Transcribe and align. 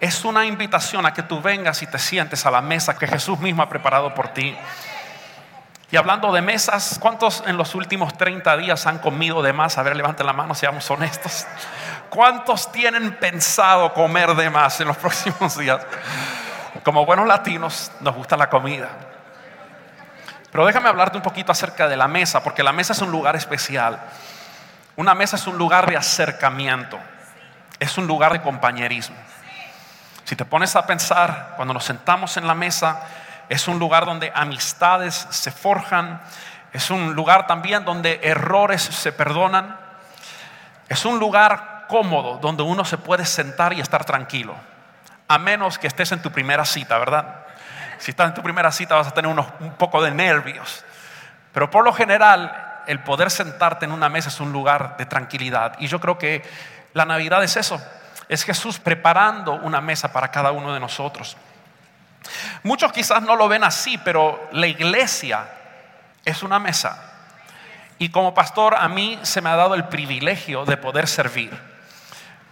es 0.00 0.24
una 0.24 0.46
invitación 0.46 1.06
a 1.06 1.12
que 1.12 1.22
tú 1.22 1.40
vengas 1.40 1.82
y 1.82 1.86
te 1.86 1.98
sientes 1.98 2.46
a 2.46 2.50
la 2.50 2.60
mesa 2.60 2.98
que 2.98 3.06
Jesús 3.06 3.38
mismo 3.38 3.62
ha 3.62 3.68
preparado 3.68 4.14
por 4.14 4.28
ti. 4.28 4.56
Y 5.90 5.96
hablando 5.96 6.30
de 6.32 6.42
mesas, 6.42 6.98
¿cuántos 7.00 7.42
en 7.46 7.56
los 7.56 7.74
últimos 7.74 8.16
30 8.16 8.58
días 8.58 8.86
han 8.86 8.98
comido 8.98 9.42
de 9.42 9.54
más? 9.54 9.78
A 9.78 9.82
ver, 9.82 9.96
levanten 9.96 10.26
la 10.26 10.34
mano, 10.34 10.54
seamos 10.54 10.88
honestos. 10.90 11.46
¿Cuántos 12.10 12.70
tienen 12.70 13.16
pensado 13.16 13.92
comer 13.94 14.34
de 14.34 14.50
más 14.50 14.80
en 14.80 14.88
los 14.88 14.96
próximos 14.98 15.56
días? 15.56 15.80
Como 16.84 17.06
buenos 17.06 17.26
latinos, 17.26 17.90
nos 18.00 18.14
gusta 18.14 18.36
la 18.36 18.50
comida. 18.50 18.88
Pero 20.52 20.66
déjame 20.66 20.88
hablarte 20.88 21.16
un 21.16 21.22
poquito 21.22 21.52
acerca 21.52 21.88
de 21.88 21.96
la 21.96 22.06
mesa, 22.06 22.42
porque 22.42 22.62
la 22.62 22.72
mesa 22.72 22.92
es 22.92 23.00
un 23.00 23.10
lugar 23.10 23.36
especial. 23.36 23.98
Una 24.96 25.14
mesa 25.14 25.36
es 25.36 25.46
un 25.46 25.56
lugar 25.56 25.88
de 25.88 25.96
acercamiento, 25.96 26.98
es 27.78 27.96
un 27.96 28.06
lugar 28.06 28.32
de 28.32 28.42
compañerismo. 28.42 29.16
Si 30.28 30.36
te 30.36 30.44
pones 30.44 30.76
a 30.76 30.84
pensar, 30.84 31.54
cuando 31.56 31.72
nos 31.72 31.84
sentamos 31.84 32.36
en 32.36 32.46
la 32.46 32.54
mesa, 32.54 33.00
es 33.48 33.66
un 33.66 33.78
lugar 33.78 34.04
donde 34.04 34.30
amistades 34.34 35.26
se 35.30 35.50
forjan, 35.50 36.20
es 36.70 36.90
un 36.90 37.14
lugar 37.14 37.46
también 37.46 37.82
donde 37.86 38.20
errores 38.22 38.82
se 38.82 39.10
perdonan, 39.10 39.78
es 40.86 41.06
un 41.06 41.18
lugar 41.18 41.86
cómodo 41.88 42.36
donde 42.42 42.62
uno 42.62 42.84
se 42.84 42.98
puede 42.98 43.24
sentar 43.24 43.72
y 43.72 43.80
estar 43.80 44.04
tranquilo, 44.04 44.54
a 45.28 45.38
menos 45.38 45.78
que 45.78 45.86
estés 45.86 46.12
en 46.12 46.20
tu 46.20 46.30
primera 46.30 46.66
cita, 46.66 46.98
¿verdad? 46.98 47.46
Si 47.96 48.10
estás 48.10 48.28
en 48.28 48.34
tu 48.34 48.42
primera 48.42 48.70
cita 48.70 48.96
vas 48.96 49.08
a 49.08 49.12
tener 49.12 49.30
unos, 49.30 49.46
un 49.60 49.76
poco 49.76 50.02
de 50.02 50.10
nervios, 50.10 50.84
pero 51.54 51.70
por 51.70 51.86
lo 51.86 51.94
general 51.94 52.82
el 52.86 53.00
poder 53.00 53.30
sentarte 53.30 53.86
en 53.86 53.92
una 53.92 54.10
mesa 54.10 54.28
es 54.28 54.40
un 54.40 54.52
lugar 54.52 54.98
de 54.98 55.06
tranquilidad 55.06 55.76
y 55.78 55.86
yo 55.86 55.98
creo 56.00 56.18
que 56.18 56.46
la 56.92 57.06
Navidad 57.06 57.42
es 57.42 57.56
eso, 57.56 57.80
es 58.28 58.44
Jesús 58.44 58.78
preparando 58.78 59.52
una 59.54 59.80
mesa 59.80 60.12
para 60.12 60.30
cada 60.30 60.52
uno 60.52 60.74
de 60.74 60.80
nosotros. 60.80 61.36
Muchos 62.62 62.92
quizás 62.92 63.22
no 63.22 63.36
lo 63.36 63.48
ven 63.48 63.64
así, 63.64 63.98
pero 63.98 64.48
la 64.52 64.66
iglesia 64.66 65.48
es 66.24 66.42
una 66.42 66.58
mesa. 66.58 67.02
Y 67.98 68.10
como 68.10 68.34
pastor 68.34 68.76
a 68.76 68.88
mí 68.88 69.18
se 69.22 69.40
me 69.40 69.50
ha 69.50 69.56
dado 69.56 69.74
el 69.74 69.84
privilegio 69.84 70.64
de 70.64 70.76
poder 70.76 71.08
servir. 71.08 71.58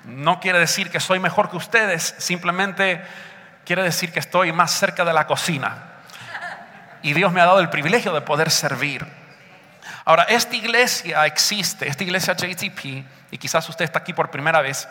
No 0.04 0.40
quiere 0.40 0.58
decir 0.58 0.90
que 0.90 1.00
soy 1.00 1.18
mejor 1.18 1.50
que 1.50 1.56
ustedes, 1.56 2.14
simplemente 2.18 3.02
quiere 3.64 3.82
decir 3.82 4.12
que 4.12 4.20
estoy 4.20 4.52
más 4.52 4.70
cerca 4.72 5.04
de 5.04 5.12
la 5.12 5.26
cocina. 5.26 5.92
Y 7.02 7.12
Dios 7.12 7.32
me 7.32 7.40
ha 7.40 7.46
dado 7.46 7.60
el 7.60 7.68
privilegio 7.68 8.12
de 8.12 8.20
poder 8.20 8.50
servir. 8.50 9.06
Ahora, 10.04 10.22
esta 10.24 10.54
iglesia 10.54 11.26
existe, 11.26 11.88
esta 11.88 12.04
iglesia 12.04 12.34
JTP, 12.34 13.04
y 13.32 13.38
quizás 13.38 13.68
usted 13.68 13.84
está 13.84 13.98
aquí 13.98 14.12
por 14.12 14.30
primera 14.30 14.60
vez, 14.60 14.88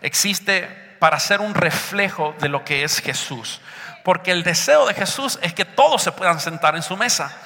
existe 0.00 0.96
para 0.98 1.18
ser 1.18 1.40
un 1.40 1.54
reflejo 1.54 2.34
de 2.40 2.48
lo 2.48 2.64
que 2.64 2.84
es 2.84 3.00
Jesús. 3.00 3.60
Porque 4.04 4.30
el 4.30 4.42
deseo 4.42 4.86
de 4.86 4.94
Jesús 4.94 5.38
es 5.42 5.54
que 5.54 5.64
todos 5.64 6.02
se 6.02 6.12
puedan 6.12 6.40
sentar 6.40 6.76
en 6.76 6.82
su 6.82 6.96
mesa. 6.96 7.36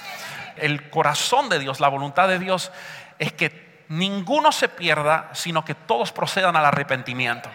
El 0.57 0.91
corazón 0.91 1.49
de 1.49 1.59
Dios, 1.59 1.81
la 1.81 1.89
voluntad 1.89 2.29
de 2.29 2.39
Dios 2.39 2.71
es 3.19 3.33
que 3.33 3.85
ninguno 3.89 4.53
se 4.53 4.69
pierda, 4.69 5.31
sino 5.33 5.65
que 5.65 5.75
todos 5.75 6.13
procedan 6.13 6.57
al 6.57 6.65
arrepentimiento. 6.65 7.51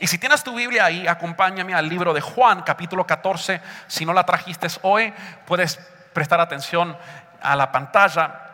Y 0.00 0.06
si 0.06 0.18
tienes 0.18 0.42
tu 0.42 0.54
Biblia 0.54 0.86
ahí, 0.86 1.06
acompáñame 1.06 1.74
al 1.74 1.88
libro 1.88 2.12
de 2.12 2.20
Juan, 2.20 2.62
capítulo 2.62 3.06
14. 3.06 3.60
Si 3.86 4.04
no 4.04 4.12
la 4.12 4.24
trajiste 4.24 4.66
hoy, 4.82 5.12
puedes 5.46 5.78
prestar 6.12 6.40
atención 6.40 6.96
a 7.40 7.56
la 7.56 7.70
pantalla. 7.70 8.51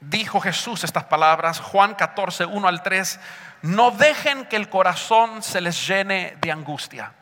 Dijo 0.00 0.40
Jesús 0.40 0.84
estas 0.84 1.04
palabras, 1.04 1.58
Juan 1.60 1.94
14, 1.94 2.44
1 2.44 2.68
al 2.68 2.82
3 2.82 3.20
no 3.62 3.90
dejen 3.90 4.44
que 4.46 4.56
el 4.56 4.68
corazón 4.68 5.42
se 5.42 5.60
les 5.60 5.86
llene 5.86 6.36
de 6.40 6.52
angustia. 6.52 7.12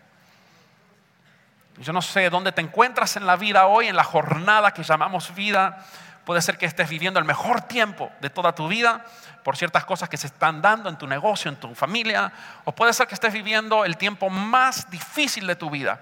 Yo 1.78 1.92
no 1.92 2.02
sé 2.02 2.30
dónde 2.30 2.52
te 2.52 2.60
encuentras 2.60 3.16
en 3.16 3.26
la 3.26 3.36
vida 3.36 3.66
hoy, 3.66 3.88
en 3.88 3.96
la 3.96 4.04
jornada 4.04 4.72
que 4.72 4.82
llamamos 4.82 5.34
vida. 5.34 5.84
Puede 6.24 6.42
ser 6.42 6.58
que 6.58 6.66
estés 6.66 6.88
viviendo 6.88 7.18
el 7.18 7.24
mejor 7.24 7.62
tiempo 7.62 8.10
de 8.20 8.30
toda 8.30 8.54
tu 8.54 8.68
vida 8.68 9.04
por 9.42 9.56
ciertas 9.56 9.84
cosas 9.84 10.08
que 10.08 10.16
se 10.16 10.28
están 10.28 10.62
dando 10.62 10.88
en 10.88 10.96
tu 10.96 11.06
negocio, 11.06 11.50
en 11.50 11.56
tu 11.56 11.74
familia. 11.74 12.32
O 12.64 12.72
puede 12.72 12.92
ser 12.92 13.06
que 13.06 13.14
estés 13.14 13.32
viviendo 13.32 13.84
el 13.84 13.96
tiempo 13.96 14.30
más 14.30 14.90
difícil 14.90 15.46
de 15.46 15.56
tu 15.56 15.70
vida. 15.70 16.00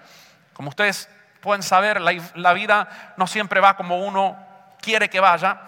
Como 0.53 0.69
ustedes 0.69 1.09
pueden 1.41 1.63
saber, 1.63 2.01
la, 2.01 2.13
la 2.35 2.53
vida 2.53 3.15
no 3.17 3.27
siempre 3.27 3.61
va 3.61 3.77
como 3.77 3.99
uno 3.99 4.37
quiere 4.81 5.09
que 5.09 5.21
vaya 5.21 5.63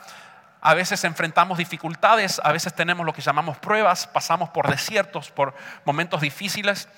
a 0.66 0.72
veces 0.72 1.04
enfrentamos 1.04 1.58
dificultades, 1.58 2.40
a 2.42 2.50
veces 2.50 2.72
tenemos 2.72 3.04
lo 3.04 3.12
que 3.12 3.20
llamamos 3.20 3.58
pruebas, 3.58 4.06
pasamos 4.06 4.48
por 4.48 4.70
desiertos, 4.70 5.30
por 5.30 5.54
momentos 5.84 6.22
difíciles. 6.22 6.88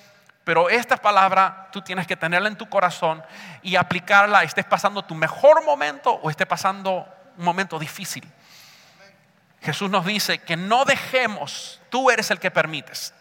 Pero 0.44 0.70
esta 0.70 0.96
palabra 0.96 1.68
tú 1.72 1.82
tienes 1.82 2.06
que 2.06 2.14
tenerla 2.14 2.46
en 2.46 2.56
tu 2.56 2.68
corazón 2.68 3.24
y 3.62 3.74
aplicarla, 3.74 4.44
estés 4.44 4.64
pasando 4.66 5.04
tu 5.04 5.16
mejor 5.16 5.64
momento 5.64 6.12
o 6.12 6.30
estés 6.30 6.46
pasando 6.46 7.08
un 7.36 7.44
momento 7.44 7.76
difícil. 7.80 8.24
Jesús 9.60 9.90
nos 9.90 10.06
dice 10.06 10.38
que 10.38 10.56
no 10.56 10.84
dejemos, 10.84 11.80
tú 11.90 12.08
eres 12.08 12.30
el 12.30 12.38
que 12.38 12.52
permites, 12.52 13.14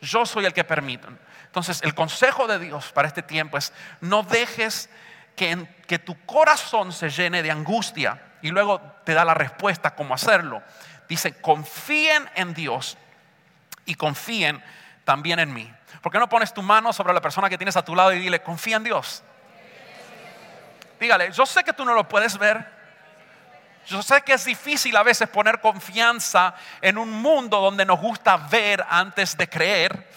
yo 0.00 0.26
soy 0.26 0.46
el 0.46 0.52
que 0.52 0.64
permito. 0.64 1.06
Entonces 1.44 1.80
el 1.80 1.94
consejo 1.94 2.48
de 2.48 2.58
Dios 2.58 2.90
para 2.90 3.06
este 3.06 3.22
tiempo 3.22 3.56
es 3.56 3.72
no 4.00 4.24
dejes 4.24 4.90
que, 5.36 5.64
que 5.86 6.00
tu 6.00 6.20
corazón 6.26 6.90
se 6.90 7.08
llene 7.08 7.44
de 7.44 7.52
angustia 7.52 8.20
y 8.42 8.50
luego 8.50 8.80
te 9.04 9.14
da 9.14 9.24
la 9.24 9.34
respuesta 9.34 9.94
cómo 9.94 10.14
hacerlo. 10.14 10.62
Dice, 11.08 11.40
confíen 11.40 12.28
en 12.34 12.52
Dios 12.52 12.98
y 13.86 13.94
confíen 13.94 14.62
también 15.04 15.38
en 15.38 15.54
mí. 15.54 15.72
¿Por 16.02 16.10
qué 16.10 16.18
no 16.18 16.28
pones 16.28 16.52
tu 16.52 16.60
mano 16.60 16.92
sobre 16.92 17.14
la 17.14 17.20
persona 17.20 17.48
que 17.48 17.56
tienes 17.56 17.76
a 17.76 17.84
tu 17.84 17.94
lado 17.94 18.12
y 18.12 18.18
dile, 18.18 18.42
confía 18.42 18.76
en 18.76 18.84
Dios? 18.84 19.22
Dígale, 20.98 21.30
yo 21.32 21.46
sé 21.46 21.62
que 21.64 21.72
tú 21.72 21.84
no 21.84 21.94
lo 21.94 22.08
puedes 22.08 22.36
ver. 22.36 22.82
Yo 23.86 24.02
sé 24.02 24.22
que 24.22 24.34
es 24.34 24.44
difícil 24.44 24.96
a 24.96 25.02
veces 25.02 25.28
poner 25.28 25.60
confianza 25.60 26.54
en 26.80 26.98
un 26.98 27.10
mundo 27.10 27.60
donde 27.60 27.84
nos 27.84 28.00
gusta 28.00 28.36
ver 28.36 28.84
antes 28.88 29.36
de 29.36 29.48
creer. 29.48 30.08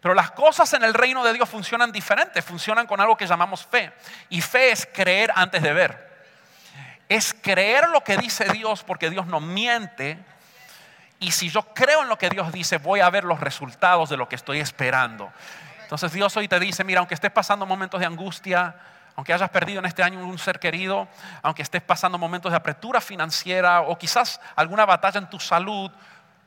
Pero 0.00 0.14
las 0.14 0.32
cosas 0.32 0.72
en 0.72 0.82
el 0.82 0.94
reino 0.94 1.24
de 1.24 1.32
Dios 1.32 1.48
funcionan 1.48 1.92
diferente, 1.92 2.42
funcionan 2.42 2.86
con 2.86 3.00
algo 3.00 3.16
que 3.16 3.26
llamamos 3.26 3.66
fe. 3.66 3.92
Y 4.30 4.40
fe 4.40 4.70
es 4.72 4.88
creer 4.92 5.32
antes 5.34 5.62
de 5.62 5.72
ver 5.72 6.11
es 7.14 7.34
creer 7.34 7.88
lo 7.90 8.02
que 8.02 8.16
dice 8.16 8.44
Dios 8.52 8.82
porque 8.84 9.10
Dios 9.10 9.26
no 9.26 9.40
miente. 9.40 10.18
Y 11.20 11.30
si 11.30 11.50
yo 11.50 11.62
creo 11.74 12.02
en 12.02 12.08
lo 12.08 12.18
que 12.18 12.30
Dios 12.30 12.52
dice, 12.52 12.78
voy 12.78 13.00
a 13.00 13.10
ver 13.10 13.24
los 13.24 13.40
resultados 13.40 14.08
de 14.10 14.16
lo 14.16 14.28
que 14.28 14.36
estoy 14.36 14.60
esperando. 14.60 15.32
Entonces 15.82 16.12
Dios 16.12 16.36
hoy 16.36 16.48
te 16.48 16.58
dice, 16.58 16.84
mira, 16.84 17.00
aunque 17.00 17.14
estés 17.14 17.30
pasando 17.30 17.66
momentos 17.66 18.00
de 18.00 18.06
angustia, 18.06 18.74
aunque 19.14 19.32
hayas 19.32 19.50
perdido 19.50 19.78
en 19.78 19.86
este 19.86 20.02
año 20.02 20.26
un 20.26 20.38
ser 20.38 20.58
querido, 20.58 21.06
aunque 21.42 21.62
estés 21.62 21.82
pasando 21.82 22.16
momentos 22.18 22.50
de 22.50 22.56
apretura 22.56 23.00
financiera 23.00 23.82
o 23.82 23.98
quizás 23.98 24.40
alguna 24.56 24.86
batalla 24.86 25.20
en 25.20 25.28
tu 25.28 25.38
salud, 25.38 25.90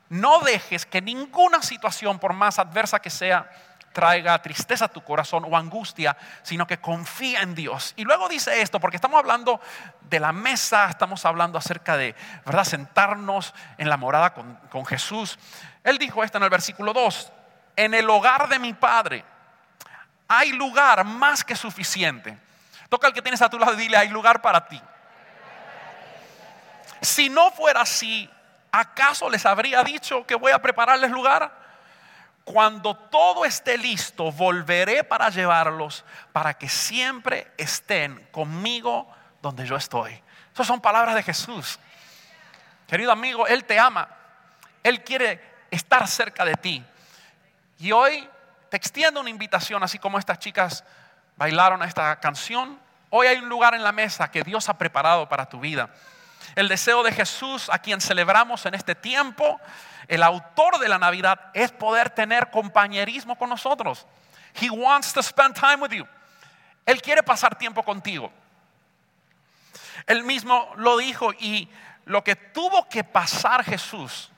no 0.10 0.40
dejes 0.40 0.86
que 0.86 1.02
ninguna 1.02 1.62
situación, 1.62 2.20
por 2.20 2.34
más 2.34 2.60
adversa 2.60 3.00
que 3.00 3.10
sea, 3.10 3.50
traiga 3.96 4.42
tristeza 4.42 4.86
a 4.86 4.90
tu 4.90 5.02
corazón 5.02 5.46
o 5.50 5.56
angustia, 5.56 6.18
sino 6.44 6.68
que 6.68 6.80
confía 6.80 7.42
en 7.42 7.56
Dios. 7.56 7.94
Y 7.96 8.04
luego 8.04 8.28
dice 8.28 8.62
esto, 8.62 8.82
porque 8.82 8.98
estamos 8.98 9.18
hablando 9.18 9.62
de 10.02 10.20
la 10.20 10.34
mesa, 10.34 10.90
estamos 10.90 11.26
hablando 11.26 11.58
acerca 11.58 11.96
de, 11.96 12.14
¿verdad?, 12.46 12.66
sentarnos 12.66 13.54
en 13.78 13.88
la 13.88 13.96
morada 13.96 14.34
con, 14.34 14.56
con 14.70 14.86
Jesús. 14.86 15.40
Él 15.86 15.98
dijo 15.98 16.26
esto 16.26 16.38
en 16.38 16.44
el 16.44 16.50
versículo 16.50 16.92
2, 16.92 17.32
en 17.78 17.94
el 17.94 18.10
hogar 18.10 18.50
de 18.50 18.60
mi 18.60 18.74
Padre 18.74 19.24
hay 20.28 20.52
lugar 20.52 21.06
más 21.06 21.46
que 21.46 21.56
suficiente. 21.56 22.38
Toca 22.90 23.08
al 23.08 23.14
que 23.14 23.22
tienes 23.22 23.42
a 23.42 23.50
tu 23.50 23.58
lado 23.58 23.76
y 23.76 23.78
dile, 23.78 23.96
hay 23.96 24.10
lugar 24.10 24.42
para 24.42 24.68
ti. 24.68 24.82
Si 27.02 27.30
no 27.30 27.50
fuera 27.52 27.82
así, 27.82 28.30
¿acaso 28.72 29.30
les 29.30 29.46
habría 29.46 29.84
dicho 29.84 30.26
que 30.26 30.36
voy 30.36 30.52
a 30.52 30.62
prepararles 30.62 31.12
lugar? 31.12 31.65
Cuando 32.46 32.96
todo 32.96 33.44
esté 33.44 33.76
listo, 33.76 34.32
volveré 34.32 35.04
para 35.04 35.30
llevarlos 35.30 36.06
para 36.32 36.54
que 36.54 36.70
siempre 36.70 37.52
estén 37.58 38.28
conmigo 38.32 39.12
donde 39.42 39.66
yo 39.66 39.76
estoy. 39.76 40.22
Esas 40.54 40.68
son 40.68 40.80
palabras 40.80 41.16
de 41.16 41.24
Jesús. 41.24 41.80
Querido 42.88 43.12
amigo, 43.12 43.48
Él 43.48 43.66
te 43.66 43.80
ama. 43.80 44.08
Él 44.84 45.04
quiere 45.04 45.42
estar 45.72 46.08
cerca 46.08 46.46
de 46.46 46.54
ti. 46.54 46.86
Y 47.80 47.92
hoy 47.92 48.30
te 48.70 48.78
extiendo 48.78 49.20
una 49.20 49.32
invitación, 49.32 49.84
así 49.84 49.98
como 49.98 50.20
estas 50.20 50.38
chicas 50.38 50.84
bailaron 51.38 51.82
esta 51.82 52.20
canción. 52.20 52.80
Hoy 53.10 53.26
hay 53.26 53.38
un 53.38 53.50
lugar 53.50 53.74
en 53.74 53.84
la 53.84 53.92
mesa 53.92 54.30
que 54.30 54.44
Dios 54.44 54.70
ha 54.70 54.78
preparado 54.78 55.28
para 55.28 55.50
tu 55.50 55.60
vida. 55.60 55.90
El 56.56 56.70
deseo 56.70 57.04
de 57.04 57.12
Jesús, 57.12 57.70
a 57.70 57.80
quien 57.80 58.00
celebramos 58.00 58.66
en 58.66 58.76
este 58.76 58.96
tiempo, 58.96 59.60
el 60.08 60.24
autor 60.24 60.80
de 60.80 60.88
la 60.88 60.98
Navidad, 60.98 61.52
es 61.54 61.72
poder 61.72 62.10
tener 62.10 62.50
compañerismo 62.50 63.38
con 63.38 63.50
nosotros. 63.50 64.06
He 64.60 64.70
wants 64.70 65.12
to 65.14 65.22
spend 65.22 65.54
time 65.56 65.78
with 65.78 65.92
you. 65.92 66.08
Él 66.86 67.02
quiere 67.02 67.24
pasar 67.24 67.56
tiempo 67.56 67.84
contigo. 67.84 68.32
Él 70.08 70.24
mismo 70.24 70.72
lo 70.78 70.98
dijo 70.98 71.34
y 71.34 71.70
lo 72.06 72.24
que 72.24 72.36
tuvo 72.36 72.88
que 72.88 73.04
pasar 73.04 73.64
Jesús 73.64 74.30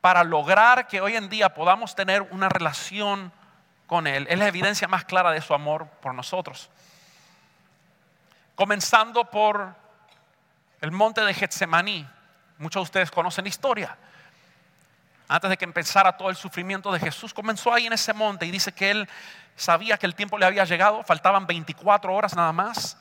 para 0.00 0.24
lograr 0.24 0.88
que 0.88 1.00
hoy 1.00 1.16
en 1.16 1.28
día 1.28 1.54
podamos 1.54 1.94
tener 1.94 2.22
una 2.22 2.48
relación 2.48 3.32
con 3.86 4.06
Él 4.06 4.26
es 4.28 4.38
la 4.38 4.48
evidencia 4.48 4.88
más 4.88 5.04
clara 5.04 5.30
de 5.30 5.40
su 5.40 5.54
amor 5.54 5.86
por 6.00 6.14
nosotros. 6.14 6.70
Comenzando 8.54 9.24
por 9.30 9.74
el 10.84 10.92
monte 10.92 11.22
de 11.22 11.32
Getsemaní. 11.32 12.06
Muchos 12.58 12.80
de 12.80 12.84
ustedes 12.84 13.10
conocen 13.10 13.44
la 13.44 13.48
historia. 13.48 13.96
Antes 15.26 15.48
de 15.48 15.56
que 15.56 15.64
empezara 15.64 16.16
todo 16.16 16.28
el 16.28 16.36
sufrimiento 16.36 16.92
de 16.92 17.00
Jesús, 17.00 17.32
comenzó 17.32 17.72
ahí 17.72 17.86
en 17.86 17.94
ese 17.94 18.12
monte 18.12 18.44
y 18.44 18.50
dice 18.50 18.70
que 18.70 18.90
Él 18.90 19.08
sabía 19.56 19.96
que 19.96 20.04
el 20.04 20.14
tiempo 20.14 20.36
le 20.36 20.44
había 20.44 20.64
llegado, 20.64 21.02
faltaban 21.02 21.46
24 21.46 22.12
horas 22.14 22.36
nada 22.36 22.52
más. 22.52 22.98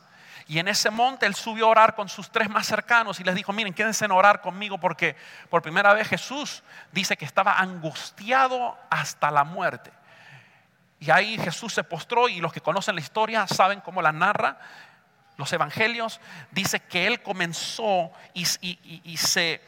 Y 0.48 0.60
en 0.60 0.68
ese 0.70 0.90
monte 0.90 1.26
él 1.26 1.36
subió 1.36 1.68
a 1.68 1.70
orar 1.70 1.96
con 1.96 2.10
sus 2.10 2.30
tres 2.30 2.50
más 2.50 2.68
cercanos 2.68 3.20
y 3.22 3.24
les 3.24 3.34
dijo, 3.34 3.54
miren, 3.54 3.74
quédense 3.74 4.04
en 4.04 4.12
orar 4.12 4.42
conmigo 4.42 4.78
porque 4.78 5.16
por 5.50 5.62
primera 5.62 5.94
vez 5.94 6.08
Jesús 6.10 6.64
dice 6.92 7.16
que 7.16 7.24
estaba 7.24 7.60
angustiado 7.60 8.78
hasta 8.90 9.32
la 9.32 9.46
muerte. 9.46 9.92
Y 11.00 11.12
ahí 11.12 11.38
Jesús 11.38 11.74
se 11.74 11.86
postró 11.86 12.28
y 12.28 12.42
los 12.42 12.52
que 12.52 12.60
conocen 12.60 12.96
la 12.96 13.02
historia 13.02 13.48
saben 13.48 13.80
cómo 13.80 14.02
la 14.02 14.12
narra. 14.12 14.58
Los 15.38 15.52
evangelios 15.54 16.20
dice 16.52 16.80
que 16.80 17.08
él 17.08 17.22
comenzó 17.22 18.12
y, 18.34 18.46
y 19.04 19.18
se 19.18 19.62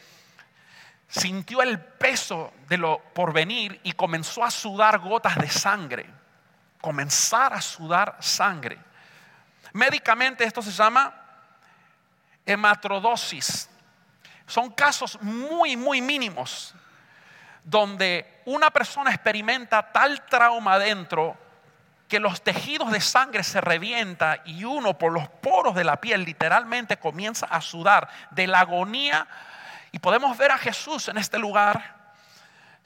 sintió 1.08 1.62
el 1.62 1.80
peso 1.80 2.52
de 2.68 2.78
lo 2.78 2.98
por 2.98 3.32
venir 3.32 3.80
y 3.82 3.92
comenzó 3.92 4.44
a 4.44 4.50
sudar 4.50 4.98
gotas 4.98 5.36
de 5.36 5.48
sangre. 5.48 6.06
Comenzar 6.80 7.52
a 7.52 7.60
sudar 7.60 8.16
sangre. 8.20 8.78
Médicamente 9.72 10.44
esto 10.44 10.62
se 10.62 10.70
llama 10.70 11.14
hematrodosis. 12.44 13.68
Son 14.46 14.70
casos 14.70 15.20
muy, 15.20 15.76
muy 15.76 16.00
mínimos 16.00 16.74
donde 17.64 18.42
una 18.44 18.70
persona 18.70 19.10
experimenta 19.10 19.90
tal 19.90 20.24
trauma 20.26 20.78
dentro 20.78 21.36
que 22.08 22.20
los 22.20 22.42
tejidos 22.42 22.92
de 22.92 23.00
sangre 23.00 23.42
se 23.42 23.60
revienta 23.60 24.38
y 24.44 24.64
uno 24.64 24.96
por 24.96 25.12
los 25.12 25.28
poros 25.28 25.74
de 25.74 25.84
la 25.84 26.00
piel 26.00 26.24
literalmente 26.24 26.98
comienza 26.98 27.46
a 27.46 27.60
sudar 27.60 28.08
de 28.30 28.46
la 28.46 28.60
agonía. 28.60 29.26
Y 29.90 29.98
podemos 29.98 30.36
ver 30.38 30.52
a 30.52 30.58
Jesús 30.58 31.08
en 31.08 31.18
este 31.18 31.38
lugar 31.38 31.96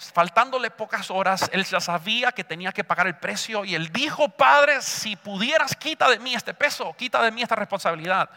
faltándole 0.09 0.71
pocas 0.71 1.11
horas, 1.11 1.51
él 1.53 1.65
ya 1.65 1.79
sabía 1.79 2.33
que 2.33 2.43
tenía 2.43 2.73
que 2.73 2.85
pagar 2.85 3.07
el 3.07 3.17
precio 3.17 3.65
y 3.65 3.75
él 3.75 3.93
dijo, 3.93 4.31
Padre, 4.31 4.81
si 4.81 5.15
pudieras, 5.15 5.77
quita 5.77 6.09
de 6.09 6.19
mí 6.19 6.35
este 6.35 6.55
peso, 6.55 6.95
quita 6.97 7.23
de 7.23 7.31
mí 7.31 7.43
esta 7.43 7.55
responsabilidad. 7.55 8.31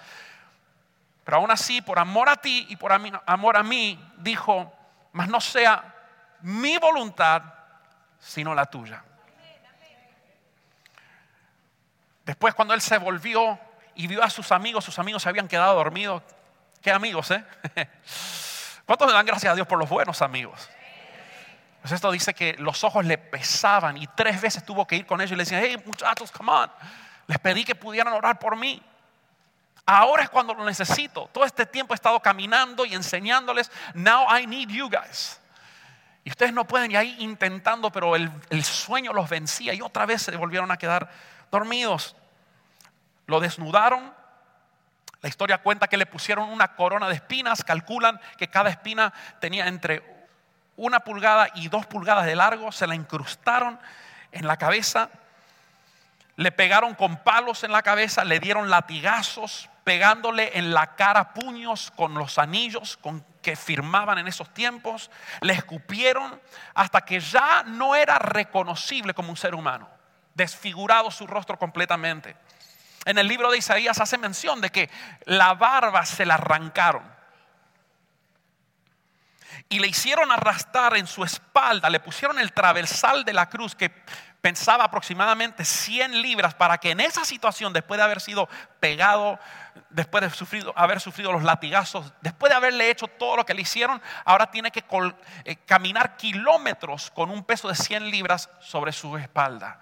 Pero 1.24 1.38
aún 1.38 1.52
así, 1.52 1.82
por 1.82 2.00
amor 2.00 2.28
a 2.28 2.36
ti 2.36 2.66
y 2.70 2.76
por 2.76 2.92
amor 2.92 3.56
a 3.56 3.64
mí, 3.64 3.98
dijo, 4.18 4.74
mas 5.14 5.30
no 5.30 5.40
sea 5.40 5.84
mi 6.42 6.78
voluntad, 6.78 7.42
sino 8.20 8.54
la 8.54 8.66
tuya. 8.66 9.02
Después 12.26 12.54
cuando 12.54 12.74
él 12.74 12.82
se 12.82 12.98
volvió 12.98 13.60
y 13.96 14.08
vio 14.08 14.24
a 14.24 14.30
sus 14.30 14.52
amigos, 14.52 14.84
sus 14.84 15.00
amigos 15.00 15.24
se 15.24 15.30
habían 15.30 15.48
quedado 15.48 15.76
dormidos. 15.76 16.24
¿Qué 16.82 16.92
amigos, 16.92 17.32
eh? 17.32 17.44
¿Cuántos 18.86 19.08
le 19.08 19.14
dan 19.14 19.26
gracias 19.26 19.52
a 19.52 19.56
Dios 19.56 19.68
por 19.68 19.80
los 19.80 19.90
buenos 19.90 20.22
amigos? 20.22 20.70
Pues 21.82 21.92
esto 21.92 22.12
dice 22.12 22.34
que 22.34 22.56
los 22.60 22.84
ojos 22.84 23.06
le 23.06 23.18
pesaban 23.18 23.98
y 23.98 24.08
tres 24.08 24.42
veces 24.42 24.66
tuvo 24.66 24.88
que 24.88 24.96
ir 24.96 25.06
con 25.06 25.20
ellos 25.20 25.34
y 25.34 25.36
le 25.36 25.44
decía, 25.44 25.62
hey 25.62 25.82
muchachos, 25.86 26.32
come 26.32 26.52
on. 26.52 26.72
Les 27.28 27.40
pedí 27.40 27.64
que 27.66 27.76
pudieran 27.76 28.14
orar 28.14 28.40
por 28.40 28.56
mí. 28.56 28.82
Ahora 29.86 30.24
es 30.24 30.30
cuando 30.30 30.54
lo 30.54 30.64
necesito. 30.64 31.30
Todo 31.34 31.44
este 31.44 31.66
tiempo 31.66 31.94
he 31.94 31.96
estado 31.96 32.22
caminando 32.22 32.86
y 32.86 32.94
enseñándoles, 32.94 33.70
now 33.94 34.26
I 34.34 34.48
need 34.48 34.70
you 34.70 34.90
guys. 34.90 35.42
Y 36.24 36.30
ustedes 36.30 36.54
no 36.54 36.66
pueden 36.66 36.92
ir 36.92 36.98
ahí 36.98 37.18
intentando, 37.20 37.92
pero 37.92 38.16
el, 38.16 38.32
el 38.50 38.64
sueño 38.64 39.12
los 39.12 39.30
vencía 39.30 39.74
y 39.74 39.82
otra 39.82 40.06
vez 40.06 40.22
se 40.22 40.36
volvieron 40.38 40.72
a 40.72 40.78
quedar 40.78 41.10
dormidos. 41.54 42.16
Lo 43.28 43.40
desnudaron. 43.40 44.14
La 45.22 45.30
historia 45.30 45.60
cuenta 45.60 45.88
que 45.88 45.96
le 45.96 46.06
pusieron 46.06 46.50
una 46.50 46.76
corona 46.76 47.08
de 47.08 47.16
espinas. 47.16 47.64
Calculan 47.64 48.20
que 48.38 48.50
cada 48.50 48.70
espina 48.70 49.14
tenía 49.40 49.68
entre 49.68 50.04
una 50.76 51.02
pulgada 51.02 51.50
y 51.56 51.70
dos 51.70 51.86
pulgadas 51.86 52.26
de 52.26 52.36
largo, 52.36 52.72
se 52.72 52.88
la 52.88 52.96
incrustaron 52.96 53.80
en 54.32 54.48
la 54.48 54.58
cabeza, 54.58 55.10
le 56.36 56.52
pegaron 56.52 56.96
con 56.96 57.18
palos 57.18 57.64
en 57.64 57.72
la 57.72 57.84
cabeza, 57.84 58.24
le 58.24 58.40
dieron 58.40 58.72
latigazos, 58.72 59.70
pegándole 59.84 60.58
en 60.58 60.74
la 60.74 60.96
cara 60.96 61.34
puños 61.34 61.92
con 61.96 62.16
los 62.16 62.40
anillos 62.40 62.98
con 62.98 63.24
que 63.44 63.56
firmaban 63.56 64.18
en 64.18 64.28
esos 64.28 64.52
tiempos, 64.52 65.12
le 65.42 65.54
escupieron 65.54 66.42
hasta 66.74 67.02
que 67.02 67.20
ya 67.20 67.64
no 67.68 67.94
era 67.94 68.18
reconocible 68.18 69.14
como 69.14 69.30
un 69.30 69.38
ser 69.38 69.54
humano, 69.54 69.88
desfigurado 70.34 71.12
su 71.12 71.28
rostro 71.28 71.58
completamente. 71.58 72.36
En 73.06 73.18
el 73.18 73.28
libro 73.28 73.52
de 73.52 73.58
Isaías 73.58 74.00
hace 74.00 74.18
mención 74.18 74.62
de 74.62 74.70
que 74.70 74.90
la 75.26 75.54
barba 75.54 76.06
se 76.06 76.26
la 76.26 76.36
arrancaron 76.36 77.04
y 79.70 79.80
le 79.80 79.88
hicieron 79.88 80.32
arrastrar 80.32 80.96
en 80.98 81.08
su 81.08 81.24
espalda, 81.24 81.90
le 81.90 82.00
pusieron 82.00 82.40
el 82.40 82.54
traversal 82.54 83.26
de 83.26 83.34
la 83.34 83.50
cruz 83.50 83.76
que 83.76 83.92
pensaba 84.42 84.84
aproximadamente 84.84 85.64
100 85.64 86.22
libras 86.22 86.54
para 86.54 86.78
que 86.78 86.92
en 86.92 87.00
esa 87.00 87.24
situación, 87.24 87.72
después 87.72 87.98
de 87.98 88.04
haber 88.04 88.20
sido 88.20 88.50
pegado, 88.80 89.40
después 89.90 90.22
de 90.22 90.74
haber 90.76 91.00
sufrido 91.00 91.32
los 91.32 91.44
latigazos, 91.44 92.12
después 92.22 92.50
de 92.50 92.58
haberle 92.58 92.90
hecho 92.90 93.08
todo 93.08 93.38
lo 93.38 93.46
que 93.46 93.54
le 93.54 93.62
hicieron, 93.62 94.02
ahora 94.26 94.52
tiene 94.52 94.70
que 94.70 94.84
eh, 95.46 95.56
caminar 95.66 96.18
kilómetros 96.18 97.10
con 97.12 97.30
un 97.30 97.44
peso 97.44 97.70
de 97.70 97.76
100 97.76 98.12
libras 98.12 98.50
sobre 98.60 98.92
su 98.92 99.18
espalda. 99.18 99.80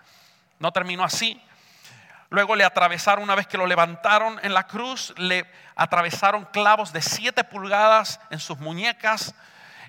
No 0.61 0.71
terminó 0.71 1.03
así. 1.03 1.41
Luego 2.29 2.55
le 2.55 2.63
atravesaron, 2.63 3.23
una 3.23 3.33
vez 3.33 3.47
que 3.47 3.57
lo 3.57 3.65
levantaron 3.65 4.39
en 4.43 4.53
la 4.53 4.67
cruz, 4.67 5.11
le 5.17 5.51
atravesaron 5.75 6.45
clavos 6.45 6.93
de 6.93 7.01
7 7.01 7.43
pulgadas 7.45 8.19
en 8.29 8.39
sus 8.39 8.59
muñecas, 8.59 9.33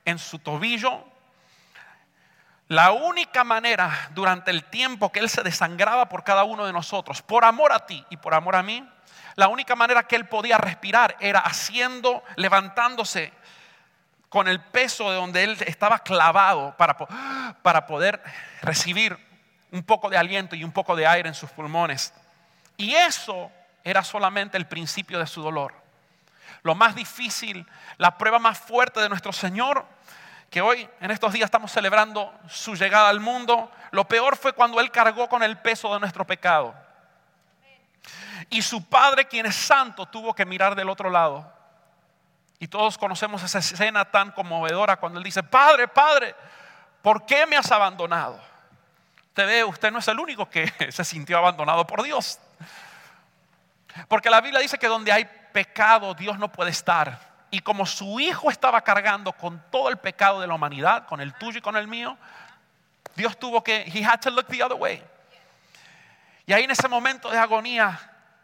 en 0.07 0.19
su 0.19 0.39
tobillo. 0.39 1.05
La 2.69 2.93
única 2.93 3.45
manera 3.45 4.09
durante 4.15 4.51
el 4.51 4.65
tiempo 4.65 5.13
que 5.13 5.21
Él 5.21 5.29
se 5.29 5.43
desangraba 5.43 6.09
por 6.09 6.25
cada 6.25 6.45
uno 6.45 6.65
de 6.65 6.73
nosotros, 6.73 7.21
por 7.21 7.45
amor 7.45 7.71
a 7.71 7.85
ti 7.85 8.05
y 8.09 8.17
por 8.17 8.33
amor 8.33 8.57
a 8.57 8.63
mí, 8.63 8.89
la 9.37 9.49
única 9.49 9.77
manera 9.77 10.05
que 10.05 10.17
Él 10.17 10.27
podía 10.27 10.57
respirar 10.57 11.17
era 11.21 11.41
haciendo, 11.41 12.25
levantándose 12.37 13.31
con 14.31 14.49
el 14.49 14.59
peso 14.59 15.11
de 15.11 15.17
donde 15.17 15.45
Él 15.45 15.59
estaba 15.67 15.99
clavado 15.99 16.75
para, 16.79 16.97
para 16.97 17.87
poder 17.87 18.23
recibir 18.63 19.32
un 19.73 19.83
poco 19.83 20.09
de 20.09 20.17
aliento 20.17 20.55
y 20.55 20.63
un 20.63 20.73
poco 20.73 20.95
de 20.95 21.07
aire 21.07 21.29
en 21.29 21.35
sus 21.35 21.51
pulmones. 21.51 22.15
Y 22.77 22.95
eso 22.95 23.51
era 23.83 24.05
solamente 24.05 24.57
el 24.57 24.67
principio 24.67 25.19
de 25.19 25.27
su 25.27 25.43
dolor 25.43 25.83
lo 26.63 26.75
más 26.75 26.95
difícil, 26.95 27.67
la 27.99 28.17
prueba 28.17 28.39
más 28.39 28.59
fuerte 28.59 29.01
de 29.01 29.09
nuestro 29.09 29.33
Señor, 29.33 29.85
que 30.51 30.61
hoy 30.61 30.89
en 31.01 31.11
estos 31.11 31.33
días 31.33 31.47
estamos 31.47 31.73
celebrando 31.73 32.33
su 32.49 32.75
llegada 32.75 33.09
al 33.09 33.21
mundo, 33.21 33.71
lo 33.91 34.07
peor 34.07 34.37
fue 34.37 34.53
cuando 34.53 34.81
Él 34.81 34.91
cargó 34.91 35.29
con 35.29 35.43
el 35.43 35.59
peso 35.59 35.93
de 35.93 36.01
nuestro 36.01 36.27
pecado. 36.27 36.75
Y 38.51 38.63
su 38.63 38.85
Padre, 38.85 39.27
quien 39.27 39.47
es 39.47 39.57
santo, 39.57 40.07
tuvo 40.07 40.35
que 40.35 40.45
mirar 40.45 40.75
del 40.75 40.89
otro 40.89 41.09
lado. 41.09 41.51
Y 42.59 42.69
todos 42.69 42.99
conocemos 42.99 43.43
esa 43.43 43.59
escena 43.59 44.05
tan 44.05 44.31
conmovedora 44.31 44.99
cuando 44.99 45.19
Él 45.19 45.25
dice, 45.25 45.43
Padre, 45.43 45.89
Padre, 45.89 46.35
¿por 47.01 47.25
qué 47.25 47.47
me 47.47 47.57
has 47.57 47.73
abandonado? 47.73 48.39
Usted 49.33 49.47
ve, 49.47 49.65
usted 49.65 49.91
no 49.91 50.01
es 50.01 50.09
el 50.09 50.21
único 50.21 50.51
que 50.51 50.71
se 50.93 51.05
sintió 51.05 51.39
abandonado 51.39 51.87
por 51.87 52.03
Dios. 52.03 52.39
Porque 54.07 54.29
la 54.29 54.43
Biblia 54.43 54.61
dice 54.61 54.79
que 54.79 54.89
donde 54.89 55.11
hay 55.11 55.25
pecado 55.55 56.13
Dios 56.13 56.39
no 56.39 56.53
puede 56.53 56.71
estar. 56.71 57.33
Y 57.51 57.61
como 57.61 57.87
su 57.87 58.21
hijo 58.21 58.51
estaba 58.51 58.83
cargando 58.83 59.33
con 59.33 59.63
todo 59.71 59.89
el 59.89 59.97
pecado 59.97 60.39
de 60.43 60.47
la 60.47 60.53
humanidad, 60.53 61.07
con 61.07 61.23
el 61.23 61.33
tuyo 61.33 61.61
y 61.61 61.63
con 61.63 61.79
el 61.79 61.89
mío, 61.89 62.19
Dios 63.17 63.39
tuvo 63.39 63.65
que, 63.65 63.91
he 63.95 64.05
had 64.05 64.21
to 64.21 64.29
look 64.29 64.49
the 64.49 64.63
other 64.63 64.77
way. 64.77 65.03
Y 66.45 66.53
ahí 66.53 66.65
en 66.65 66.71
ese 66.71 66.87
momento 66.87 67.31
de 67.31 67.39
agonía, 67.39 67.99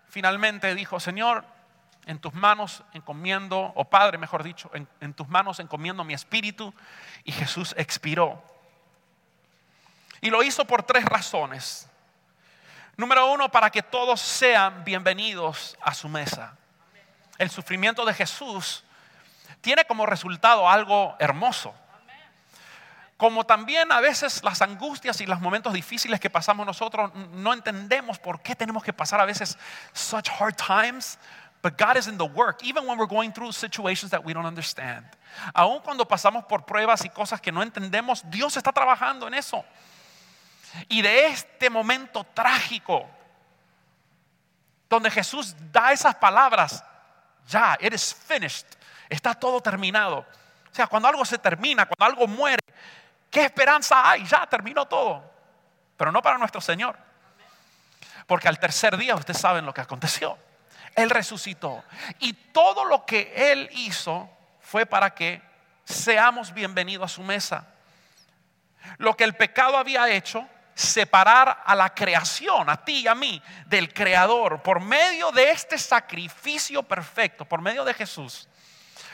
finalmente 0.08 0.74
dijo, 0.74 1.00
Señor, 1.00 1.44
en 2.06 2.18
tus 2.18 2.32
manos 2.32 2.82
encomiendo, 2.94 3.72
o 3.74 3.84
Padre 3.84 4.16
mejor 4.16 4.42
dicho, 4.42 4.70
en, 4.72 4.88
en 5.02 5.12
tus 5.12 5.28
manos 5.28 5.60
encomiendo 5.60 6.02
mi 6.02 6.14
espíritu. 6.14 6.72
Y 7.24 7.32
Jesús 7.32 7.74
expiró. 7.76 8.42
Y 10.20 10.30
lo 10.30 10.42
hizo 10.42 10.64
por 10.64 10.82
tres 10.82 11.04
razones. 11.04 11.88
Número 12.96 13.30
uno, 13.32 13.48
para 13.48 13.70
que 13.70 13.82
todos 13.82 14.20
sean 14.20 14.84
bienvenidos 14.84 15.76
a 15.80 15.94
su 15.94 16.08
mesa. 16.08 16.56
El 17.38 17.50
sufrimiento 17.50 18.04
de 18.04 18.12
Jesús 18.12 18.82
tiene 19.60 19.84
como 19.84 20.04
resultado 20.04 20.68
algo 20.68 21.14
hermoso. 21.20 21.74
Como 23.16 23.44
también 23.44 23.90
a 23.90 24.00
veces 24.00 24.42
las 24.44 24.62
angustias 24.62 25.20
y 25.20 25.26
los 25.26 25.40
momentos 25.40 25.72
difíciles 25.72 26.20
que 26.20 26.30
pasamos 26.30 26.64
nosotros 26.66 27.12
no 27.32 27.52
entendemos 27.52 28.18
por 28.18 28.40
qué 28.42 28.54
tenemos 28.54 28.82
que 28.82 28.92
pasar 28.92 29.20
a 29.20 29.24
veces 29.24 29.58
such 29.92 30.28
hard 30.28 30.56
times. 30.56 31.18
But 31.60 31.76
God 31.76 31.96
is 31.96 32.06
in 32.06 32.16
the 32.16 32.24
work, 32.24 32.62
even 32.62 32.86
when 32.86 32.96
we're 32.98 33.08
going 33.08 33.32
through 33.32 33.52
situations 33.52 34.12
that 34.12 34.24
we 34.24 34.32
don't 34.32 34.46
understand. 34.46 35.04
Aun 35.54 35.80
cuando 35.80 36.06
pasamos 36.06 36.44
por 36.44 36.64
pruebas 36.64 37.04
y 37.04 37.08
cosas 37.08 37.40
que 37.40 37.50
no 37.50 37.62
entendemos, 37.62 38.22
Dios 38.30 38.56
está 38.56 38.72
trabajando 38.72 39.26
en 39.26 39.34
eso. 39.34 39.64
Y 40.88 41.02
de 41.02 41.26
este 41.26 41.70
momento 41.70 42.24
trágico, 42.24 43.08
donde 44.88 45.10
Jesús 45.10 45.54
da 45.72 45.92
esas 45.92 46.14
palabras, 46.14 46.84
ya, 47.46 47.76
it 47.80 47.92
is 47.92 48.14
finished, 48.14 48.66
está 49.08 49.34
todo 49.34 49.60
terminado. 49.60 50.18
O 50.70 50.74
sea, 50.74 50.86
cuando 50.86 51.08
algo 51.08 51.24
se 51.24 51.38
termina, 51.38 51.86
cuando 51.86 52.04
algo 52.04 52.26
muere, 52.26 52.62
¿qué 53.30 53.44
esperanza 53.44 54.10
hay? 54.10 54.24
Ya 54.24 54.46
terminó 54.46 54.86
todo. 54.86 55.28
Pero 55.96 56.12
no 56.12 56.22
para 56.22 56.38
nuestro 56.38 56.60
Señor. 56.60 56.96
Porque 58.26 58.48
al 58.48 58.58
tercer 58.58 58.96
día 58.96 59.14
ustedes 59.14 59.40
saben 59.40 59.66
lo 59.66 59.74
que 59.74 59.80
aconteció. 59.80 60.38
Él 60.94 61.10
resucitó. 61.10 61.84
Y 62.18 62.32
todo 62.32 62.84
lo 62.84 63.04
que 63.06 63.32
Él 63.52 63.68
hizo 63.72 64.30
fue 64.60 64.84
para 64.86 65.14
que 65.14 65.42
seamos 65.84 66.52
bienvenidos 66.52 67.10
a 67.10 67.14
su 67.14 67.22
mesa. 67.22 67.66
Lo 68.98 69.16
que 69.16 69.24
el 69.24 69.34
pecado 69.34 69.76
había 69.76 70.08
hecho, 70.10 70.46
separar 70.78 71.64
a 71.66 71.74
la 71.74 71.92
creación, 71.92 72.70
a 72.70 72.76
ti 72.76 73.00
y 73.00 73.08
a 73.08 73.14
mí, 73.16 73.42
del 73.66 73.92
Creador, 73.92 74.62
por 74.62 74.78
medio 74.80 75.32
de 75.32 75.50
este 75.50 75.76
sacrificio 75.76 76.84
perfecto, 76.84 77.44
por 77.44 77.60
medio 77.60 77.84
de 77.84 77.94
Jesús, 77.94 78.48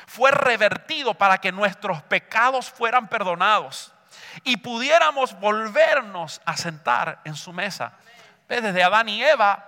fue 0.07 0.31
revertido 0.31 1.15
para 1.15 1.39
que 1.39 1.51
nuestros 1.51 2.03
pecados 2.03 2.71
fueran 2.71 3.09
perdonados 3.09 3.95
y 4.43 4.59
pudiéramos 4.59 5.41
volvernos 5.41 6.43
a 6.45 6.55
sentar 6.55 7.23
en 7.25 7.35
su 7.35 7.51
mesa. 7.51 7.95
Desde 8.47 8.83
Adán 8.83 9.09
y 9.09 9.25
Eva, 9.25 9.67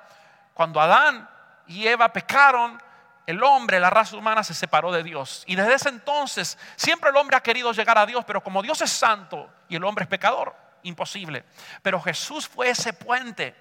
cuando 0.53 0.83
Adán 0.83 1.27
y 1.67 1.87
Eva 1.87 2.13
pecaron, 2.13 2.79
el 3.27 3.43
hombre, 3.43 3.81
la 3.81 3.89
raza 3.89 4.19
humana 4.19 4.45
se 4.45 4.53
separó 4.53 4.93
de 4.93 5.03
Dios. 5.03 5.45
Y 5.47 5.57
desde 5.57 5.73
ese 5.73 5.89
entonces 5.89 6.59
siempre 6.77 7.09
el 7.09 7.17
hombre 7.17 7.39
ha 7.39 7.43
querido 7.43 7.73
llegar 7.73 7.97
a 7.97 8.05
Dios, 8.05 8.23
pero 8.27 8.43
como 8.43 8.61
Dios 8.61 8.83
es 8.83 8.93
santo 8.93 9.51
y 9.67 9.77
el 9.77 9.85
hombre 9.85 10.03
es 10.03 10.11
pecador, 10.11 10.66
imposible. 10.83 11.45
Pero 11.83 12.01
Jesús 12.01 12.49
fue 12.49 12.71
ese 12.71 12.93
puente. 12.93 13.55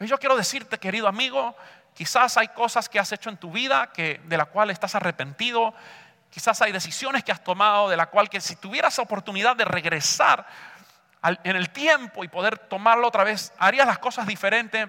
Y 0.00 0.06
yo 0.06 0.18
quiero 0.18 0.36
decirte, 0.36 0.78
querido 0.78 1.08
amigo, 1.08 1.56
quizás 1.94 2.36
hay 2.36 2.48
cosas 2.48 2.88
que 2.88 2.98
has 2.98 3.10
hecho 3.12 3.30
en 3.30 3.36
tu 3.36 3.50
vida 3.50 3.90
que, 3.92 4.20
de 4.24 4.36
la 4.36 4.46
cual 4.46 4.70
estás 4.70 4.94
arrepentido. 4.94 5.74
Quizás 6.30 6.60
hay 6.62 6.72
decisiones 6.72 7.24
que 7.24 7.32
has 7.32 7.42
tomado 7.42 7.88
de 7.88 7.96
la 7.96 8.06
cual 8.06 8.28
que 8.28 8.40
si 8.40 8.56
tuvieras 8.56 8.98
oportunidad 8.98 9.56
de 9.56 9.64
regresar 9.64 10.46
en 11.22 11.56
el 11.56 11.70
tiempo 11.70 12.22
y 12.22 12.28
poder 12.28 12.58
tomarlo 12.58 13.08
otra 13.08 13.24
vez, 13.24 13.52
harías 13.58 13.86
las 13.86 13.98
cosas 13.98 14.26
diferentes. 14.26 14.88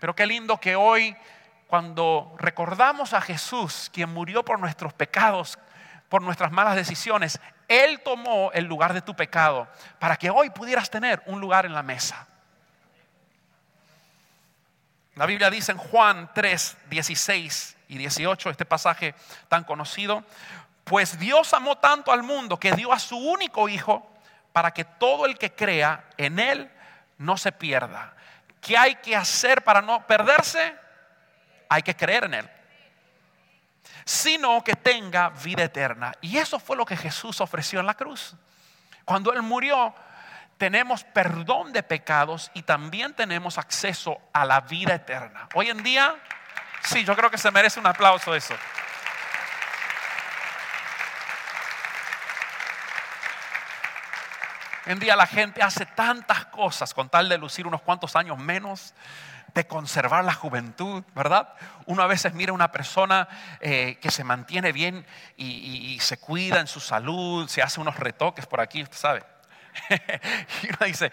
Pero 0.00 0.14
qué 0.16 0.26
lindo 0.26 0.58
que 0.58 0.74
hoy 0.74 1.16
cuando 1.70 2.34
recordamos 2.36 3.12
a 3.12 3.20
Jesús, 3.20 3.90
quien 3.92 4.12
murió 4.12 4.44
por 4.44 4.58
nuestros 4.58 4.92
pecados, 4.92 5.56
por 6.08 6.20
nuestras 6.20 6.50
malas 6.50 6.74
decisiones, 6.74 7.40
Él 7.70 8.00
tomó 8.00 8.50
el 8.52 8.64
lugar 8.64 8.92
de 8.92 9.00
tu 9.00 9.14
pecado 9.14 9.68
para 9.98 10.16
que 10.16 10.28
hoy 10.28 10.50
pudieras 10.50 10.90
tener 10.90 11.22
un 11.26 11.40
lugar 11.40 11.64
en 11.64 11.72
la 11.72 11.82
mesa. 11.82 12.26
La 15.14 15.24
Biblia 15.24 15.48
dice 15.48 15.72
en 15.72 15.78
Juan 15.78 16.30
3, 16.34 16.76
16 16.90 17.76
y 17.88 17.98
18, 17.98 18.50
este 18.50 18.64
pasaje 18.64 19.14
tan 19.48 19.64
conocido, 19.64 20.24
pues 20.84 21.18
Dios 21.18 21.54
amó 21.54 21.78
tanto 21.78 22.10
al 22.10 22.22
mundo 22.22 22.58
que 22.58 22.72
dio 22.72 22.92
a 22.92 22.98
su 22.98 23.16
único 23.16 23.68
Hijo 23.68 24.10
para 24.52 24.72
que 24.72 24.84
todo 24.84 25.26
el 25.26 25.38
que 25.38 25.54
crea 25.54 26.04
en 26.16 26.38
Él 26.38 26.70
no 27.18 27.36
se 27.36 27.52
pierda. 27.52 28.14
¿Qué 28.60 28.76
hay 28.76 28.96
que 28.96 29.14
hacer 29.14 29.62
para 29.62 29.80
no 29.80 30.06
perderse? 30.06 30.74
hay 31.70 31.82
que 31.82 31.94
creer 31.94 32.24
en 32.24 32.34
Él. 32.34 32.50
Sino 34.04 34.62
que 34.64 34.74
tenga 34.74 35.30
vida 35.30 35.64
eterna. 35.64 36.12
Y 36.20 36.38
eso 36.38 36.58
fue 36.58 36.76
lo 36.76 36.84
que 36.84 36.96
Jesús 36.96 37.40
ofreció 37.40 37.80
en 37.80 37.86
la 37.86 37.94
cruz. 37.94 38.34
Cuando 39.04 39.32
Él 39.32 39.42
murió, 39.42 39.94
tenemos 40.60 41.04
perdón 41.04 41.72
de 41.72 41.82
pecados 41.82 42.50
y 42.52 42.62
también 42.62 43.14
tenemos 43.14 43.56
acceso 43.56 44.20
a 44.32 44.44
la 44.44 44.60
vida 44.60 44.94
eterna. 44.94 45.48
Hoy 45.54 45.70
en 45.70 45.82
día, 45.82 46.14
sí, 46.82 47.02
yo 47.02 47.16
creo 47.16 47.30
que 47.30 47.38
se 47.38 47.50
merece 47.50 47.80
un 47.80 47.86
aplauso 47.86 48.34
eso. 48.34 48.54
Hoy 54.84 54.92
en 54.92 54.98
día 54.98 55.16
la 55.16 55.26
gente 55.26 55.62
hace 55.62 55.86
tantas 55.86 56.44
cosas 56.46 56.92
con 56.92 57.08
tal 57.08 57.28
de 57.28 57.38
lucir 57.38 57.66
unos 57.66 57.80
cuantos 57.80 58.14
años 58.14 58.36
menos 58.36 58.92
de 59.54 59.66
conservar 59.66 60.24
la 60.24 60.34
juventud, 60.34 61.02
¿verdad? 61.14 61.54
Uno 61.86 62.02
a 62.02 62.06
veces 62.06 62.34
mira 62.34 62.50
a 62.50 62.54
una 62.54 62.72
persona 62.72 63.28
eh, 63.60 63.98
que 64.00 64.10
se 64.10 64.24
mantiene 64.24 64.72
bien 64.72 65.06
y, 65.36 65.98
se 66.00 66.18
cuida 66.18 66.60
en 66.60 66.66
su 66.66 66.80
salud, 66.80 67.48
se 67.48 67.62
hace 67.62 67.80
unos 67.80 67.96
retoques 67.98 68.46
por 68.46 68.60
aquí, 68.60 68.82
usted 68.82 68.96
sabe. 68.96 69.22
y 70.62 70.66
uno 70.68 70.86
dice, 70.86 71.10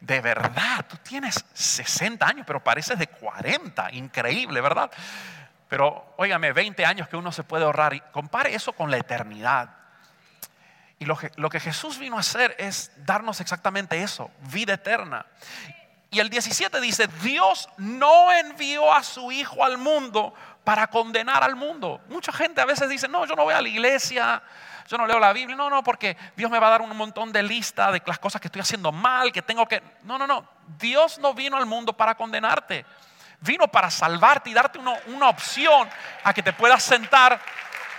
de 0.00 0.20
verdad, 0.20 0.86
tú 0.88 0.96
tienes 0.98 1.44
60 1.52 2.26
años, 2.26 2.44
pero 2.46 2.62
pareces 2.62 2.98
de 2.98 3.06
40, 3.06 3.92
increíble, 3.92 4.60
¿verdad? 4.60 4.90
Pero 5.68 6.14
óigame, 6.16 6.52
20 6.52 6.84
años 6.84 7.08
que 7.08 7.16
uno 7.16 7.32
se 7.32 7.44
puede 7.44 7.64
ahorrar 7.64 7.94
y 7.94 8.00
compare 8.12 8.54
eso 8.54 8.72
con 8.72 8.90
la 8.90 8.96
eternidad. 8.96 9.70
Y 10.98 11.06
lo 11.06 11.16
que, 11.16 11.30
lo 11.36 11.48
que 11.48 11.60
Jesús 11.60 11.98
vino 11.98 12.16
a 12.16 12.20
hacer 12.20 12.54
es 12.58 12.92
darnos 12.96 13.40
exactamente 13.40 14.02
eso, 14.02 14.30
vida 14.52 14.74
eterna. 14.74 15.26
Y 16.10 16.18
el 16.18 16.28
17 16.28 16.80
dice, 16.80 17.06
Dios 17.22 17.68
no 17.76 18.32
envió 18.32 18.92
a 18.92 19.02
su 19.02 19.30
Hijo 19.30 19.64
al 19.64 19.78
mundo 19.78 20.34
para 20.64 20.88
condenar 20.88 21.44
al 21.44 21.54
mundo. 21.54 22.00
Mucha 22.08 22.32
gente 22.32 22.60
a 22.60 22.64
veces 22.64 22.88
dice, 22.88 23.06
no, 23.06 23.24
yo 23.26 23.36
no 23.36 23.44
voy 23.44 23.54
a 23.54 23.62
la 23.62 23.68
iglesia, 23.68 24.42
yo 24.88 24.98
no 24.98 25.06
leo 25.06 25.20
la 25.20 25.32
Biblia. 25.32 25.56
No, 25.56 25.70
no, 25.70 25.84
porque 25.84 26.16
Dios 26.36 26.50
me 26.50 26.58
va 26.58 26.66
a 26.66 26.70
dar 26.70 26.82
un 26.82 26.96
montón 26.96 27.32
de 27.32 27.44
lista 27.44 27.92
de 27.92 28.02
las 28.04 28.18
cosas 28.18 28.40
que 28.40 28.48
estoy 28.48 28.60
haciendo 28.60 28.90
mal, 28.90 29.30
que 29.30 29.42
tengo 29.42 29.66
que... 29.66 29.80
No, 30.02 30.18
no, 30.18 30.26
no. 30.26 30.44
Dios 30.78 31.18
no 31.20 31.32
vino 31.32 31.56
al 31.56 31.66
mundo 31.66 31.92
para 31.92 32.16
condenarte. 32.16 32.84
Vino 33.40 33.68
para 33.68 33.88
salvarte 33.88 34.50
y 34.50 34.54
darte 34.54 34.80
una 34.80 35.28
opción 35.28 35.88
a 36.24 36.34
que 36.34 36.42
te 36.42 36.52
puedas 36.52 36.82
sentar 36.82 37.40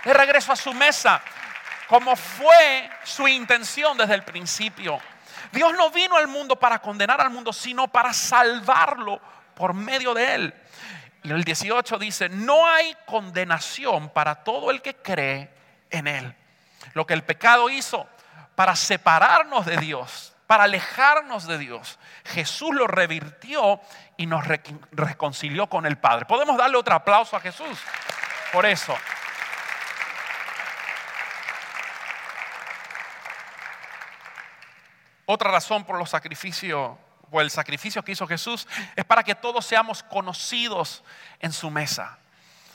de 0.04 0.12
regreso 0.12 0.52
a 0.52 0.56
su 0.56 0.74
mesa, 0.74 1.20
como 1.88 2.14
fue 2.14 2.90
su 3.04 3.26
intención 3.26 3.96
desde 3.96 4.14
el 4.14 4.22
principio. 4.22 5.00
Dios 5.50 5.72
no 5.74 5.90
vino 5.90 6.16
al 6.16 6.28
mundo 6.28 6.56
para 6.56 6.78
condenar 6.80 7.20
al 7.20 7.30
mundo, 7.30 7.52
sino 7.52 7.88
para 7.88 8.12
salvarlo 8.12 9.20
por 9.54 9.74
medio 9.74 10.14
de 10.14 10.34
él. 10.34 10.54
Y 11.24 11.30
el 11.30 11.44
18 11.44 11.98
dice, 11.98 12.28
no 12.28 12.66
hay 12.66 12.96
condenación 13.06 14.10
para 14.10 14.36
todo 14.36 14.70
el 14.70 14.82
que 14.82 14.96
cree 14.96 15.52
en 15.90 16.06
él. 16.06 16.34
Lo 16.94 17.06
que 17.06 17.14
el 17.14 17.22
pecado 17.22 17.70
hizo 17.70 18.06
para 18.54 18.74
separarnos 18.76 19.66
de 19.66 19.76
Dios, 19.76 20.34
para 20.46 20.64
alejarnos 20.64 21.46
de 21.46 21.58
Dios, 21.58 21.98
Jesús 22.24 22.74
lo 22.74 22.86
revirtió 22.86 23.80
y 24.16 24.26
nos 24.26 24.44
reconcilió 24.90 25.68
con 25.68 25.86
el 25.86 25.96
Padre. 25.96 26.26
Podemos 26.26 26.56
darle 26.56 26.76
otro 26.76 26.94
aplauso 26.94 27.36
a 27.36 27.40
Jesús 27.40 27.78
por 28.52 28.66
eso. 28.66 28.94
Otra 35.32 35.50
razón 35.50 35.84
por 35.84 35.96
los 35.96 36.10
sacrificios 36.10 36.94
o 37.30 37.40
el 37.40 37.50
sacrificio 37.50 38.04
que 38.04 38.12
hizo 38.12 38.26
Jesús 38.26 38.68
es 38.94 39.02
para 39.06 39.22
que 39.22 39.34
todos 39.34 39.64
seamos 39.64 40.02
conocidos 40.02 41.02
en 41.40 41.54
su 41.54 41.70
mesa. 41.70 42.18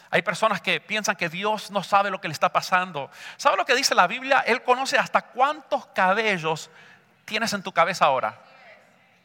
Hay 0.09 0.23
personas 0.23 0.59
que 0.59 0.81
piensan 0.81 1.15
que 1.15 1.29
Dios 1.29 1.69
no 1.69 1.83
sabe 1.83 2.09
lo 2.09 2.19
que 2.19 2.27
le 2.27 2.31
está 2.31 2.51
pasando. 2.51 3.11
¿Sabe 3.35 3.57
lo 3.57 3.65
que 3.67 3.75
dice 3.75 3.93
la 3.93 4.07
Biblia? 4.07 4.39
Él 4.39 4.63
conoce 4.63 4.97
hasta 4.97 5.21
cuántos 5.21 5.85
cabellos 5.93 6.71
tienes 7.25 7.53
en 7.53 7.61
tu 7.61 7.71
cabeza 7.71 8.05
ahora. 8.05 8.41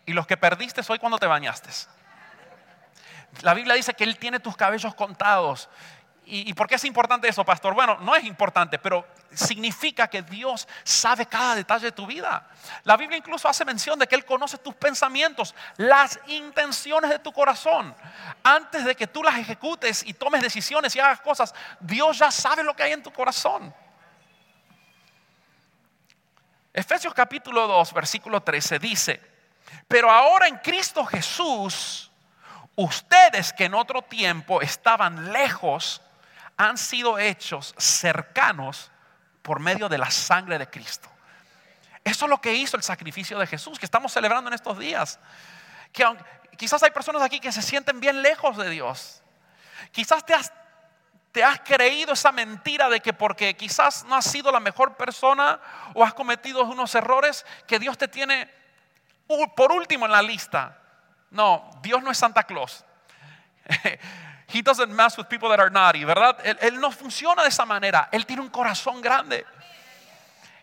Y 0.04 0.12
los 0.12 0.26
que 0.26 0.36
perdiste 0.36 0.82
hoy 0.86 0.98
cuando 0.98 1.16
te 1.16 1.26
bañaste. 1.26 1.70
La 3.40 3.54
Biblia 3.54 3.76
dice 3.76 3.94
que 3.94 4.04
Él 4.04 4.18
tiene 4.18 4.40
tus 4.40 4.58
cabellos 4.58 4.94
contados. 4.94 5.70
¿Y, 6.34 6.54
por 6.54 6.66
qué 6.66 6.76
es 6.76 6.84
importante 6.86 7.28
eso, 7.28 7.44
pastor? 7.44 7.74
Bueno, 7.74 7.98
no 8.00 8.16
es 8.16 8.24
importante, 8.24 8.78
pero 8.78 9.06
significa 9.34 10.08
que 10.08 10.22
Dios 10.22 10.66
sabe 10.82 11.26
cada 11.26 11.54
detalle 11.54 11.84
de 11.84 11.92
tu 11.92 12.06
vida. 12.06 12.48
La 12.84 12.96
Biblia 12.96 13.18
incluso 13.18 13.50
hace 13.50 13.66
mención 13.66 13.98
de 13.98 14.06
que 14.06 14.14
Él 14.14 14.24
conoce 14.24 14.56
tus 14.56 14.74
pensamientos, 14.74 15.54
las 15.76 16.18
intenciones 16.28 17.10
de 17.10 17.18
tu 17.18 17.34
corazón. 17.34 17.94
Antes 18.42 18.86
de 18.86 18.94
que 18.94 19.06
tú 19.06 19.22
las 19.22 19.36
ejecutes 19.36 20.02
y 20.06 20.14
tomes 20.14 20.40
decisiones 20.40 20.96
y 20.96 21.00
hagas 21.00 21.20
cosas, 21.20 21.54
Dios 21.78 22.16
ya 22.16 22.30
sabe 22.30 22.62
lo 22.62 22.74
que 22.74 22.84
hay 22.84 22.92
en 22.92 23.02
tu 23.02 23.12
corazón. 23.12 23.74
Efesios 26.72 27.12
capítulo 27.12 27.66
2, 27.66 27.92
versículo 27.92 28.42
13 28.42 28.78
dice, 28.78 29.20
Pero 29.86 30.10
ahora 30.10 30.48
en 30.48 30.56
Cristo 30.56 31.04
Jesús, 31.04 32.10
ustedes 32.74 33.52
que 33.52 33.66
en 33.66 33.74
otro 33.74 34.00
tiempo 34.00 34.62
estaban 34.62 35.30
lejos, 35.30 36.00
han 36.56 36.78
sido 36.78 37.18
hechos 37.18 37.74
cercanos 37.76 38.90
por 39.42 39.60
medio 39.60 39.88
de 39.88 39.98
la 39.98 40.10
sangre 40.10 40.58
de 40.58 40.68
Cristo. 40.68 41.08
Eso 42.04 42.24
es 42.24 42.30
lo 42.30 42.40
que 42.40 42.54
hizo 42.54 42.76
el 42.76 42.82
sacrificio 42.82 43.38
de 43.38 43.46
Jesús, 43.46 43.78
que 43.78 43.86
estamos 43.86 44.12
celebrando 44.12 44.48
en 44.48 44.54
estos 44.54 44.78
días. 44.78 45.18
Que 45.92 46.04
quizás 46.56 46.82
hay 46.82 46.90
personas 46.90 47.22
aquí 47.22 47.40
que 47.40 47.52
se 47.52 47.62
sienten 47.62 48.00
bien 48.00 48.22
lejos 48.22 48.56
de 48.56 48.70
Dios. 48.70 49.22
Quizás 49.92 50.24
te 50.24 50.34
has, 50.34 50.52
te 51.30 51.44
has 51.44 51.60
creído 51.60 52.12
esa 52.12 52.32
mentira 52.32 52.88
de 52.88 53.00
que 53.00 53.12
porque 53.12 53.56
quizás 53.56 54.04
no 54.04 54.16
has 54.16 54.24
sido 54.24 54.50
la 54.50 54.60
mejor 54.60 54.96
persona 54.96 55.60
o 55.94 56.04
has 56.04 56.14
cometido 56.14 56.64
unos 56.64 56.94
errores, 56.94 57.46
que 57.66 57.78
Dios 57.78 57.98
te 57.98 58.08
tiene 58.08 58.50
por 59.56 59.72
último 59.72 60.06
en 60.06 60.12
la 60.12 60.22
lista. 60.22 60.78
No, 61.30 61.70
Dios 61.82 62.02
no 62.02 62.10
es 62.10 62.18
Santa 62.18 62.44
Claus. 62.44 62.84
He 64.52 64.62
doesn't 64.62 64.90
mess 64.90 65.16
with 65.16 65.26
people 65.28 65.48
that 65.48 65.60
are 65.60 65.70
naughty, 65.70 66.04
¿verdad? 66.04 66.36
él, 66.44 66.78
no 66.78 66.90
funciona 66.90 67.42
de 67.42 67.48
esa 67.48 67.64
manera. 67.64 68.08
Él 68.12 68.26
tiene 68.26 68.42
un 68.42 68.50
corazón 68.50 69.00
grande. 69.00 69.46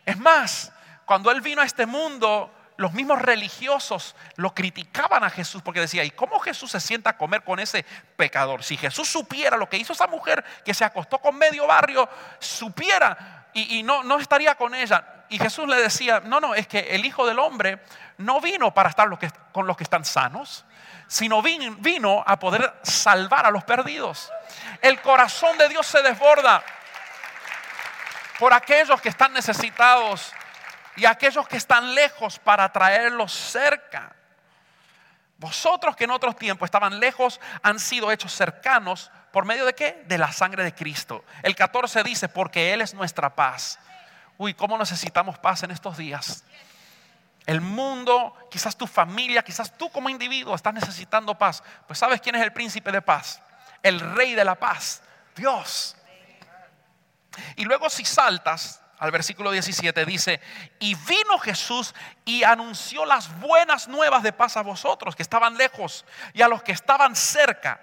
Es 0.05 0.17
más, 0.17 0.71
cuando 1.05 1.31
Él 1.31 1.41
vino 1.41 1.61
a 1.61 1.65
este 1.65 1.85
mundo, 1.85 2.53
los 2.77 2.93
mismos 2.93 3.21
religiosos 3.21 4.15
lo 4.35 4.53
criticaban 4.53 5.23
a 5.23 5.29
Jesús 5.29 5.61
porque 5.61 5.81
decía, 5.81 6.03
¿y 6.03 6.11
cómo 6.11 6.39
Jesús 6.39 6.71
se 6.71 6.79
sienta 6.79 7.09
a 7.09 7.17
comer 7.17 7.43
con 7.43 7.59
ese 7.59 7.83
pecador? 8.15 8.63
Si 8.63 8.77
Jesús 8.77 9.09
supiera 9.09 9.57
lo 9.57 9.67
que 9.67 9.77
hizo 9.77 9.93
esa 9.93 10.07
mujer 10.07 10.43
que 10.63 10.73
se 10.73 10.85
acostó 10.85 11.17
con 11.19 11.37
medio 11.37 11.67
barrio, 11.67 12.07
supiera 12.39 13.47
y, 13.53 13.83
no, 13.83 14.17
estaría 14.17 14.55
con 14.55 14.73
ella. 14.73 15.25
Y 15.27 15.37
Jesús 15.37 15.67
le 15.67 15.75
decía, 15.75 16.21
no, 16.23 16.39
no, 16.39 16.55
es 16.55 16.67
que 16.67 16.79
el 16.95 17.05
Hijo 17.05 17.27
del 17.27 17.39
Hombre 17.39 17.83
no 18.17 18.39
vino 18.39 18.73
para 18.73 18.89
estar 18.89 19.09
con 19.51 19.67
los 19.67 19.75
que 19.75 19.83
están 19.83 20.05
sanos, 20.05 20.63
sino 21.09 21.41
vino 21.41 22.23
a 22.25 22.39
poder 22.39 22.71
salvar 22.83 23.47
a 23.47 23.51
los 23.51 23.63
perdidos. 23.63 24.31
El 24.79 25.01
corazón 25.01 25.57
de 25.57 25.67
Dios 25.67 25.87
se 25.87 26.03
desborda 26.03 26.63
por 28.37 28.53
aquellos 28.53 29.01
que 29.01 29.09
están 29.09 29.33
necesitados 29.33 30.31
y 30.95 31.05
aquellos 31.05 31.47
que 31.47 31.57
están 31.57 31.95
lejos 31.95 32.37
para 32.37 32.71
traerlos 32.71 33.33
cerca. 33.33 34.15
Vosotros 35.37 35.95
que 35.95 36.03
en 36.03 36.11
otros 36.11 36.35
tiempos 36.35 36.67
estaban 36.67 36.99
lejos 36.99 37.41
han 37.63 37.79
sido 37.79 38.11
hechos 38.11 38.31
cercanos 38.31 39.11
por 39.31 39.45
medio 39.45 39.65
de 39.65 39.73
qué? 39.73 40.03
De 40.05 40.17
la 40.19 40.31
sangre 40.31 40.63
de 40.63 40.75
Cristo. 40.75 41.25
El 41.41 41.55
14 41.55 42.03
dice, 42.03 42.29
porque 42.29 42.71
Él 42.71 42.81
es 42.81 42.93
nuestra 42.93 43.33
paz. 43.33 43.79
Uy, 44.37 44.53
¿cómo 44.53 44.77
necesitamos 44.77 45.39
paz 45.39 45.63
en 45.63 45.71
estos 45.71 45.97
días? 45.97 46.43
El 47.49 47.61
mundo, 47.61 48.35
quizás 48.51 48.77
tu 48.77 48.85
familia, 48.85 49.41
quizás 49.41 49.75
tú 49.75 49.89
como 49.89 50.07
individuo 50.07 50.53
estás 50.53 50.71
necesitando 50.71 51.35
paz. 51.35 51.63
Pues 51.87 51.97
¿sabes 51.97 52.21
quién 52.21 52.35
es 52.35 52.43
el 52.43 52.53
príncipe 52.53 52.91
de 52.91 53.01
paz? 53.01 53.41
El 53.81 53.99
rey 53.99 54.35
de 54.35 54.45
la 54.45 54.53
paz, 54.53 55.01
Dios. 55.35 55.95
Y 57.55 57.65
luego 57.65 57.89
si 57.89 58.05
saltas 58.05 58.83
al 58.99 59.09
versículo 59.09 59.49
17 59.49 60.05
dice, 60.05 60.39
y 60.77 60.93
vino 60.93 61.39
Jesús 61.39 61.95
y 62.23 62.43
anunció 62.43 63.03
las 63.03 63.35
buenas 63.39 63.87
nuevas 63.87 64.21
de 64.21 64.31
paz 64.31 64.55
a 64.55 64.61
vosotros 64.61 65.15
que 65.15 65.23
estaban 65.23 65.57
lejos 65.57 66.05
y 66.33 66.43
a 66.43 66.47
los 66.47 66.61
que 66.61 66.73
estaban 66.73 67.15
cerca, 67.15 67.81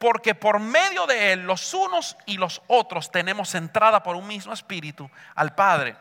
porque 0.00 0.34
por 0.34 0.58
medio 0.58 1.06
de 1.06 1.34
él 1.34 1.46
los 1.46 1.72
unos 1.72 2.16
y 2.26 2.36
los 2.36 2.62
otros 2.66 3.12
tenemos 3.12 3.54
entrada 3.54 4.02
por 4.02 4.16
un 4.16 4.26
mismo 4.26 4.52
espíritu 4.52 5.08
al 5.36 5.54
Padre. 5.54 5.94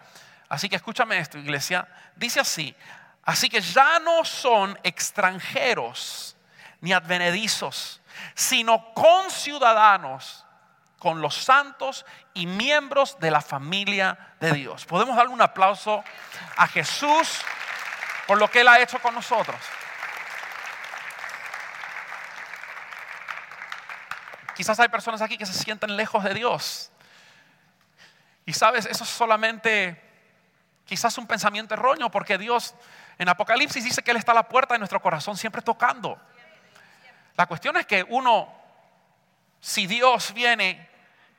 Así 0.50 0.68
que 0.68 0.76
escúchame 0.76 1.20
esto, 1.20 1.38
iglesia, 1.38 1.88
dice 2.16 2.40
así, 2.40 2.76
así 3.24 3.50
que 3.50 3.62
ya 3.62 4.00
no 4.00 4.26
son 4.26 4.78
extranjeros 4.84 6.36
ni 6.82 6.94
advenedizos, 6.94 8.02
sino 8.36 8.94
conciudadanos 8.94 10.46
con 11.00 11.22
los 11.22 11.36
santos 11.36 12.06
y 12.34 12.48
miembros 12.48 13.20
de 13.20 13.32
la 13.32 13.42
familia 13.42 14.36
de 14.40 14.54
Dios. 14.54 14.86
Podemos 14.86 15.16
darle 15.16 15.34
un 15.34 15.42
aplauso 15.42 16.04
a 16.56 16.68
Jesús 16.68 17.42
por 18.26 18.38
lo 18.38 18.50
que 18.50 18.62
Él 18.62 18.68
ha 18.68 18.80
hecho 18.80 19.00
con 19.00 19.14
nosotros. 19.14 19.60
Quizás 24.56 24.80
hay 24.80 24.88
personas 24.88 25.22
aquí 25.22 25.38
que 25.38 25.46
se 25.46 25.54
sienten 25.54 25.98
lejos 25.98 26.24
de 26.24 26.34
Dios. 26.34 26.92
Y 28.46 28.54
sabes, 28.54 28.86
eso 28.86 29.04
es 29.04 29.10
solamente 29.10 30.02
quizás 30.86 31.18
un 31.18 31.28
pensamiento 31.28 31.74
erróneo, 31.74 32.12
porque 32.12 32.38
Dios 32.38 32.76
en 33.18 33.30
Apocalipsis 33.30 33.84
dice 33.84 34.02
que 34.02 34.12
Él 34.12 34.18
está 34.18 34.32
a 34.32 34.36
la 34.36 34.48
puerta 34.48 34.74
de 34.74 34.80
nuestro 34.80 35.02
corazón 35.02 35.38
siempre 35.38 35.62
tocando. 35.62 36.20
La 37.36 37.46
cuestión 37.46 37.78
es 37.78 37.86
que 37.86 38.06
uno, 38.10 38.54
si 39.60 39.88
Dios 39.88 40.34
viene 40.34 40.90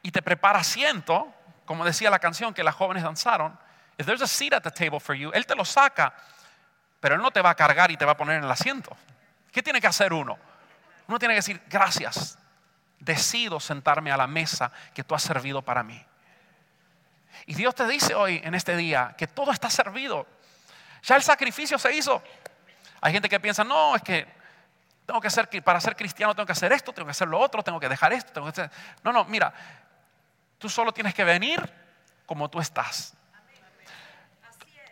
y 0.02 0.10
te 0.10 0.22
prepara 0.22 0.60
asiento, 0.60 1.32
como 1.64 1.84
decía 1.84 2.10
la 2.10 2.18
canción 2.18 2.52
que 2.52 2.64
las 2.64 2.74
jóvenes 2.74 3.02
danzaron, 3.02 3.58
if 3.98 4.06
there's 4.06 4.22
a 4.22 4.26
seat 4.26 4.52
at 4.52 4.62
the 4.62 4.70
table 4.70 5.00
for 5.00 5.14
you, 5.14 5.30
Él 5.32 5.46
te 5.46 5.54
lo 5.54 5.64
saca, 5.64 6.14
pero 7.00 7.14
Él 7.14 7.22
no 7.22 7.30
te 7.30 7.40
va 7.40 7.50
a 7.50 7.54
cargar 7.54 7.90
y 7.90 7.96
te 7.96 8.04
va 8.04 8.12
a 8.12 8.16
poner 8.16 8.38
en 8.38 8.44
el 8.44 8.50
asiento. 8.50 8.96
¿Qué 9.52 9.62
tiene 9.62 9.80
que 9.80 9.86
hacer 9.86 10.12
uno? 10.12 10.38
Uno 11.06 11.18
tiene 11.18 11.34
que 11.34 11.38
decir, 11.38 11.62
gracias, 11.68 12.38
decido 12.98 13.60
sentarme 13.60 14.10
a 14.10 14.16
la 14.16 14.26
mesa 14.26 14.72
que 14.94 15.04
tú 15.04 15.14
has 15.14 15.22
servido 15.22 15.62
para 15.62 15.82
mí. 15.82 16.04
Y 17.46 17.54
Dios 17.54 17.74
te 17.74 17.86
dice 17.86 18.14
hoy, 18.14 18.40
en 18.42 18.54
este 18.54 18.76
día, 18.76 19.14
que 19.18 19.26
todo 19.26 19.52
está 19.52 19.68
servido. 19.68 20.26
Ya 21.04 21.16
el 21.16 21.22
sacrificio 21.22 21.78
se 21.78 21.92
hizo. 21.94 22.22
Hay 23.00 23.12
gente 23.12 23.28
que 23.28 23.38
piensa, 23.38 23.62
no, 23.64 23.94
es 23.94 24.02
que 24.02 24.26
tengo 25.06 25.20
que 25.20 25.30
ser, 25.30 25.48
para 25.62 25.80
ser 25.80 25.94
cristiano 25.94 26.34
tengo 26.34 26.46
que 26.46 26.52
hacer 26.52 26.72
esto, 26.72 26.92
tengo 26.92 27.06
que 27.06 27.12
hacer 27.12 27.28
lo 27.28 27.38
otro, 27.38 27.62
tengo 27.62 27.78
que 27.78 27.88
dejar 27.88 28.12
esto, 28.12 28.32
tengo 28.32 28.46
que 28.46 28.62
hacer... 28.62 28.70
No, 29.02 29.12
no, 29.12 29.24
mira, 29.26 29.52
Tú 30.64 30.70
solo 30.70 30.92
tienes 30.92 31.12
que 31.12 31.24
venir 31.24 31.60
como 32.24 32.48
tú 32.48 32.58
estás. 32.58 33.12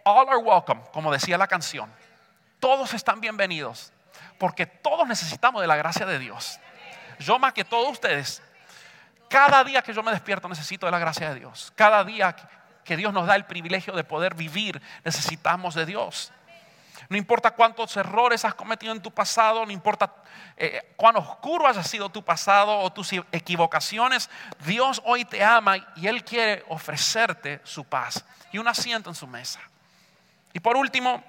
All 0.05 0.29
are 0.29 0.37
welcome, 0.37 0.83
como 0.92 1.11
decía 1.11 1.38
la 1.38 1.46
canción. 1.46 1.90
Todos 2.61 2.92
están 2.92 3.22
bienvenidos, 3.22 3.90
porque 4.38 4.66
todos 4.66 5.09
necesitamos 5.09 5.62
de 5.62 5.66
la 5.66 5.77
gracia 5.77 6.05
de 6.05 6.18
Dios. 6.18 6.61
Yo 7.18 7.38
más 7.38 7.55
que 7.55 7.64
todos 7.64 7.90
ustedes, 7.90 8.42
cada 9.31 9.64
día 9.64 9.81
que 9.81 9.94
yo 9.94 10.03
me 10.03 10.11
despierto 10.11 10.46
necesito 10.46 10.85
de 10.85 10.92
la 10.92 10.98
gracia 10.98 11.31
de 11.31 11.40
Dios. 11.40 11.72
Cada 11.75 12.05
día 12.05 12.37
que 12.85 12.97
Dios 12.97 13.12
nos 13.12 13.27
da 13.27 13.37
el 13.37 13.45
privilegio 13.45 13.95
de 13.95 14.05
poder 14.05 14.35
vivir, 14.35 14.81
necesitamos 15.05 15.75
de 15.75 15.87
Dios. 15.87 16.33
No 17.09 17.16
importa 17.16 17.51
cuántos 17.51 17.97
errores 17.97 18.45
has 18.45 18.55
cometido 18.55 18.92
en 18.92 19.03
tu 19.03 19.11
pasado, 19.11 19.66
no 19.66 19.73
importa 19.73 20.14
eh, 20.57 20.95
cuán 20.97 21.16
oscuro 21.16 21.66
haya 21.66 21.83
sido 21.83 22.09
tu 22.09 22.25
pasado 22.25 22.79
o 22.79 22.92
tus 22.92 23.12
equivocaciones, 23.33 24.31
Dios 24.64 25.03
hoy 25.05 25.25
te 25.25 25.42
ama 25.45 25.77
y 25.97 26.07
Él 26.07 26.25
quiere 26.25 26.64
ofrecerte 26.68 27.61
su 27.64 27.85
paz 27.85 28.25
y 28.51 28.59
un 28.59 28.68
asiento 28.68 29.11
en 29.11 29.14
su 29.14 29.27
mesa. 29.27 29.61
Y 30.53 30.61
por 30.61 30.77
último, 30.77 31.23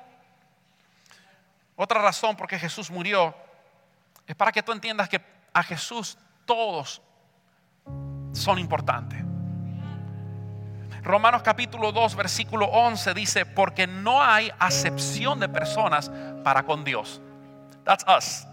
otra 1.75 2.01
razón 2.01 2.35
por 2.35 2.47
qué 2.47 2.59
Jesús 2.59 2.91
murió 2.91 3.35
es 4.27 4.35
para 4.35 4.51
que 4.51 4.63
tú 4.63 4.71
entiendas 4.71 5.09
que 5.09 5.21
a 5.53 5.63
Jesús 5.63 6.17
todos 6.45 7.01
son 8.33 8.59
importantes. 8.59 9.32
Romanos 11.03 11.41
capítulo 11.43 11.91
2, 11.91 12.15
versículo 12.15 12.67
11 12.67 13.13
dice, 13.13 13.45
porque 13.45 13.87
no 13.87 14.23
hay 14.23 14.51
acepción 14.57 15.39
de 15.39 15.49
personas 15.49 16.09
para 16.43 16.63
con 16.63 16.85
Dios. 16.85 17.21
That's 17.83 18.05
us. 18.07 18.47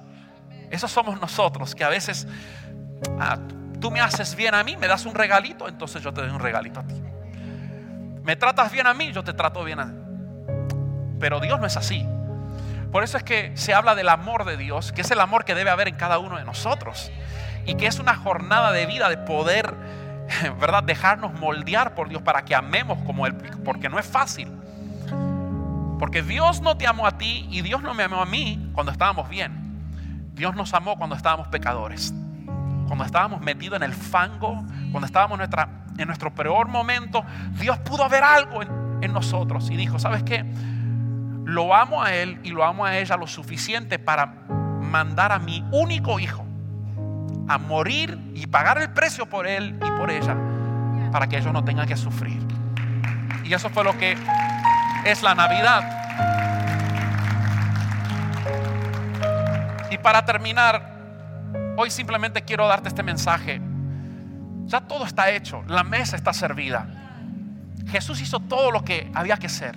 Esos 0.68 0.90
somos 0.90 1.20
nosotros, 1.20 1.74
que 1.76 1.84
a 1.84 1.88
veces 1.88 2.26
ah, 3.20 3.38
tú 3.80 3.92
me 3.92 4.00
haces 4.00 4.34
bien 4.34 4.54
a 4.54 4.64
mí, 4.64 4.76
me 4.76 4.88
das 4.88 5.06
un 5.06 5.14
regalito, 5.14 5.68
entonces 5.68 6.02
yo 6.02 6.12
te 6.12 6.22
doy 6.22 6.30
un 6.30 6.40
regalito 6.40 6.80
a 6.80 6.82
ti. 6.82 7.00
Me 8.24 8.34
tratas 8.34 8.72
bien 8.72 8.88
a 8.88 8.94
mí, 8.94 9.12
yo 9.12 9.22
te 9.22 9.32
trato 9.32 9.62
bien 9.62 9.78
a 9.78 9.86
ti. 9.86 9.96
Pero 11.20 11.38
Dios 11.38 11.60
no 11.60 11.66
es 11.66 11.76
así. 11.76 12.04
Por 12.90 13.04
eso 13.04 13.16
es 13.16 13.22
que 13.22 13.56
se 13.56 13.74
habla 13.74 13.94
del 13.94 14.08
amor 14.08 14.44
de 14.44 14.56
Dios, 14.56 14.90
que 14.90 15.02
es 15.02 15.10
el 15.12 15.20
amor 15.20 15.44
que 15.44 15.54
debe 15.54 15.70
haber 15.70 15.86
en 15.86 15.94
cada 15.94 16.18
uno 16.18 16.36
de 16.36 16.44
nosotros. 16.44 17.12
Y 17.64 17.76
que 17.76 17.86
es 17.86 18.00
una 18.00 18.16
jornada 18.16 18.72
de 18.72 18.86
vida 18.86 19.08
de 19.08 19.18
poder 19.18 19.76
¿verdad? 20.60 20.82
Dejarnos 20.82 21.38
moldear 21.38 21.94
por 21.94 22.08
Dios 22.08 22.22
para 22.22 22.44
que 22.44 22.54
amemos 22.54 22.98
como 23.04 23.26
Él, 23.26 23.34
porque 23.64 23.88
no 23.88 23.98
es 23.98 24.06
fácil. 24.06 24.48
Porque 25.98 26.22
Dios 26.22 26.62
no 26.62 26.76
te 26.76 26.86
amó 26.86 27.06
a 27.06 27.18
ti 27.18 27.46
y 27.50 27.60
Dios 27.60 27.82
no 27.82 27.92
me 27.94 28.04
amó 28.04 28.22
a 28.22 28.26
mí 28.26 28.70
cuando 28.72 28.92
estábamos 28.92 29.28
bien. 29.28 29.52
Dios 30.34 30.54
nos 30.56 30.72
amó 30.72 30.96
cuando 30.96 31.14
estábamos 31.16 31.48
pecadores, 31.48 32.14
cuando 32.86 33.04
estábamos 33.04 33.42
metidos 33.42 33.76
en 33.76 33.82
el 33.82 33.92
fango, 33.92 34.64
cuando 34.90 35.04
estábamos 35.04 35.38
en, 35.98 36.06
nuestro 36.06 36.34
peor 36.34 36.68
momento. 36.68 37.24
Dios 37.58 37.78
pudo 37.78 38.08
ver 38.08 38.24
algo 38.24 38.62
en, 38.62 38.68
en 39.02 39.12
nosotros 39.12 39.68
y 39.70 39.76
dijo, 39.76 39.98
¿sabes 39.98 40.22
qué? 40.22 40.44
Lo 41.44 41.74
amo 41.74 42.02
a 42.02 42.14
Él 42.14 42.40
y 42.42 42.50
lo 42.50 42.64
amo 42.64 42.86
a 42.86 42.96
ella 42.96 43.16
lo 43.16 43.26
suficiente 43.26 43.98
para 43.98 44.26
mandar 44.80 45.32
a 45.32 45.38
mi 45.38 45.62
único 45.72 46.18
hijo 46.18 46.46
a 47.50 47.58
morir 47.58 48.16
y 48.32 48.46
pagar 48.46 48.78
el 48.78 48.90
precio 48.90 49.26
por 49.26 49.44
él 49.44 49.76
y 49.84 49.90
por 49.98 50.08
ella 50.08 50.36
para 51.10 51.26
que 51.26 51.36
ellos 51.36 51.52
no 51.52 51.64
tengan 51.64 51.88
que 51.88 51.96
sufrir. 51.96 52.40
Y 53.42 53.52
eso 53.52 53.68
fue 53.70 53.82
lo 53.82 53.98
que 53.98 54.16
es 55.04 55.22
la 55.24 55.34
Navidad. 55.34 55.82
Y 59.90 59.98
para 59.98 60.24
terminar, 60.24 60.94
hoy 61.76 61.90
simplemente 61.90 62.42
quiero 62.42 62.68
darte 62.68 62.88
este 62.88 63.02
mensaje. 63.02 63.60
Ya 64.66 64.82
todo 64.82 65.04
está 65.04 65.30
hecho, 65.30 65.64
la 65.66 65.82
mesa 65.82 66.14
está 66.14 66.32
servida. 66.32 66.86
Jesús 67.88 68.20
hizo 68.20 68.38
todo 68.38 68.70
lo 68.70 68.84
que 68.84 69.10
había 69.12 69.36
que 69.36 69.46
hacer. 69.46 69.76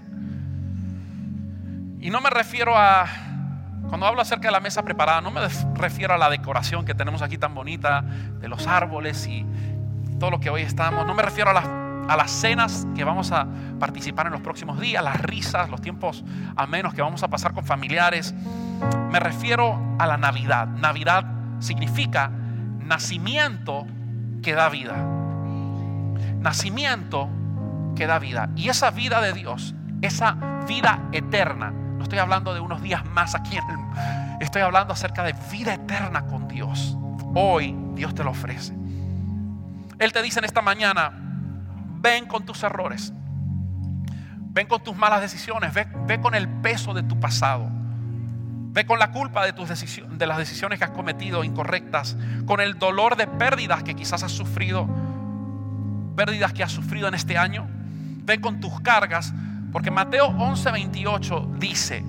Y 2.00 2.12
no 2.12 2.22
me 2.22 2.30
refiero 2.30 2.78
a, 2.78 3.08
cuando 3.94 4.08
hablo 4.08 4.24
acerca 4.24 4.48
de 4.48 4.52
la 4.52 4.60
mesa 4.60 4.82
preparada, 4.82 5.22
no 5.22 5.30
me 5.30 5.48
refiero 5.76 6.16
a 6.16 6.18
la 6.18 6.28
decoración 6.28 6.84
que 6.84 6.96
tenemos 6.96 7.22
aquí 7.22 7.38
tan 7.38 7.54
bonita, 7.54 8.02
de 8.02 8.48
los 8.48 8.66
árboles 8.66 9.28
y 9.28 9.46
todo 10.20 10.32
lo 10.32 10.40
que 10.40 10.50
hoy 10.50 10.64
estamos. 10.64 11.06
No 11.06 11.14
me 11.14 11.22
refiero 11.22 11.52
a 11.52 11.54
las, 11.54 11.68
a 11.68 12.18
las 12.18 12.32
cenas 12.32 12.88
que 12.96 13.04
vamos 13.04 13.32
a 13.32 13.46
participar 13.80 14.26
en 14.26 14.32
los 14.32 14.42
próximos 14.42 14.80
días, 14.80 15.04
las 15.04 15.22
risas, 15.22 15.70
los 15.70 15.80
tiempos 15.80 16.26
amenos 16.56 16.96
que 16.96 17.04
vamos 17.04 17.22
a 17.22 17.28
pasar 17.28 17.54
con 17.54 17.66
familiares. 17.66 18.34
Me 19.12 19.20
refiero 19.20 19.80
a 20.00 20.08
la 20.08 20.18
Navidad. 20.18 20.66
Navidad 20.70 21.26
significa 21.60 22.32
nacimiento 22.80 23.86
que 24.42 24.56
da 24.56 24.70
vida. 24.70 24.96
Nacimiento 26.40 27.30
que 27.96 28.08
da 28.08 28.18
vida. 28.18 28.50
Y 28.56 28.70
esa 28.70 28.90
vida 28.90 29.22
de 29.22 29.34
Dios, 29.34 29.76
esa 30.02 30.36
vida 30.68 31.00
eterna, 31.12 31.74
estoy 32.04 32.20
hablando 32.20 32.54
de 32.54 32.60
unos 32.60 32.82
días 32.82 33.06
más 33.06 33.36
aquí 33.36 33.58
estoy 34.40 34.62
hablando 34.62 34.94
acerca 34.94 35.24
de 35.24 35.34
vida 35.52 35.74
eterna 35.74 36.26
con 36.28 36.48
Dios. 36.48 36.98
Hoy 37.34 37.76
Dios 37.96 38.14
te 38.14 38.24
lo 38.24 38.32
ofrece. 38.32 38.74
Él 40.00 40.12
te 40.12 40.22
dice 40.22 40.40
en 40.40 40.46
esta 40.46 40.62
mañana, 40.62 41.12
ven 42.02 42.26
con 42.26 42.46
tus 42.46 42.64
errores, 42.64 43.14
ven 44.52 44.68
con 44.68 44.84
tus 44.84 44.96
malas 44.96 45.22
decisiones, 45.22 45.74
ve, 45.74 46.20
con 46.22 46.36
el 46.36 46.48
peso 46.48 46.94
de 46.94 47.04
tu 47.04 47.20
pasado, 47.20 47.68
ve 47.70 48.86
con 48.86 49.00
la 49.00 49.12
culpa 49.12 49.46
de, 49.46 49.54
tus 49.54 49.70
decisiones, 49.70 50.18
de 50.18 50.28
las 50.28 50.38
decisiones 50.38 50.80
que 50.80 50.86
has 50.86 50.92
cometido 50.92 51.44
incorrectas, 51.44 52.18
con 52.46 52.60
el 52.60 52.78
dolor 52.78 53.16
de 53.16 53.28
pérdidas 53.28 53.84
que 53.84 53.96
quizás 53.96 54.24
has 54.24 54.32
sufrido, 54.32 54.88
pérdidas 56.16 56.54
que 56.54 56.64
has 56.64 56.72
sufrido 56.72 57.08
en 57.08 57.14
este 57.14 57.38
año, 57.38 57.68
ven 58.26 58.42
con 58.42 58.60
tus 58.60 58.82
cargas, 58.82 59.34
porque 59.74 59.90
Mateo 59.90 60.30
11:28 60.30 61.58
dice, 61.58 62.04